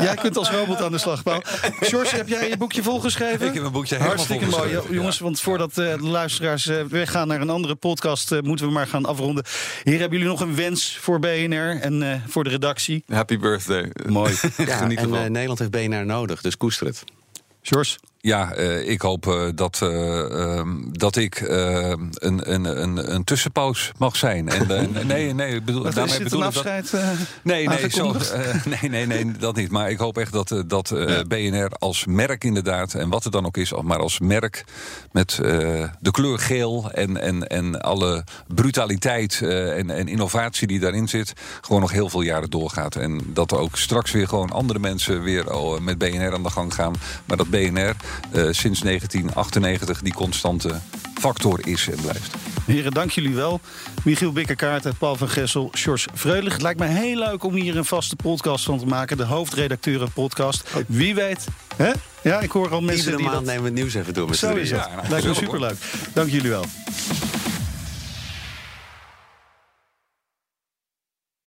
[0.00, 1.42] Jij kunt als robot aan de slag, Paul.
[1.80, 3.46] George, heb jij je boekje volgeschreven?
[3.46, 4.78] Ik heb mijn boekje helemaal Hartstikke mooi.
[4.90, 8.32] Jongens, want voordat eh, de luisteraars eh, weggaan naar een andere podcast...
[8.32, 9.44] eh, moeten we maar gaan afronden.
[9.84, 13.04] Hier hebben jullie nog een wens voor BNR en eh, voor de redactie?
[13.08, 13.90] Happy birthday.
[14.06, 14.34] Mooi.
[14.56, 15.18] Ja, Geniet en ervan.
[15.18, 17.04] eh, Nederland heeft BNR nodig, dus koester het.
[17.62, 17.96] George?
[18.24, 23.92] Ja, eh, ik hoop eh, dat, eh, ehm, dat ik een, een, een, een tussenpaus
[23.98, 24.48] mag zijn.
[24.48, 24.66] En,
[25.06, 26.64] nee, nee, ik bedoel, Wat, daarmee bedoel ik dat.
[27.42, 28.14] Nee, nee, zo,
[28.80, 29.70] nee, nee, nee, dat niet.
[29.70, 30.94] Maar ik hoop echt dat, dat
[31.28, 34.64] BNR als merk inderdaad, en wat het dan ook is, maar als merk
[35.12, 35.38] met
[36.00, 41.80] de kleur geel en, en, en alle brutaliteit en, en innovatie die daarin zit, gewoon
[41.80, 42.96] nog heel veel jaren doorgaat.
[42.96, 46.50] En dat er ook straks weer gewoon andere mensen weer oh, met BNR aan de
[46.50, 46.94] gang gaan.
[47.24, 47.94] Maar dat BNR
[48.32, 50.80] sinds 1998 die constante
[51.20, 52.34] factor is en blijft.
[52.66, 53.60] Heren, dank jullie wel.
[54.04, 56.52] Michiel Bikkerkaarten, Paul van Gessel, Sjors Freulich.
[56.52, 59.16] Het lijkt me heel leuk om hier een vaste podcast van te maken.
[59.16, 60.70] De hoofdredacteuren podcast.
[60.86, 61.46] Wie weet.
[61.76, 61.92] Hè?
[62.22, 63.44] Ja, ik hoor al mensen Iedere die maand dat...
[63.44, 64.80] nemen we het nieuws even door met Zo is het.
[64.80, 65.76] Ja, nou, lijkt me superleuk.
[66.12, 66.64] Dank jullie wel.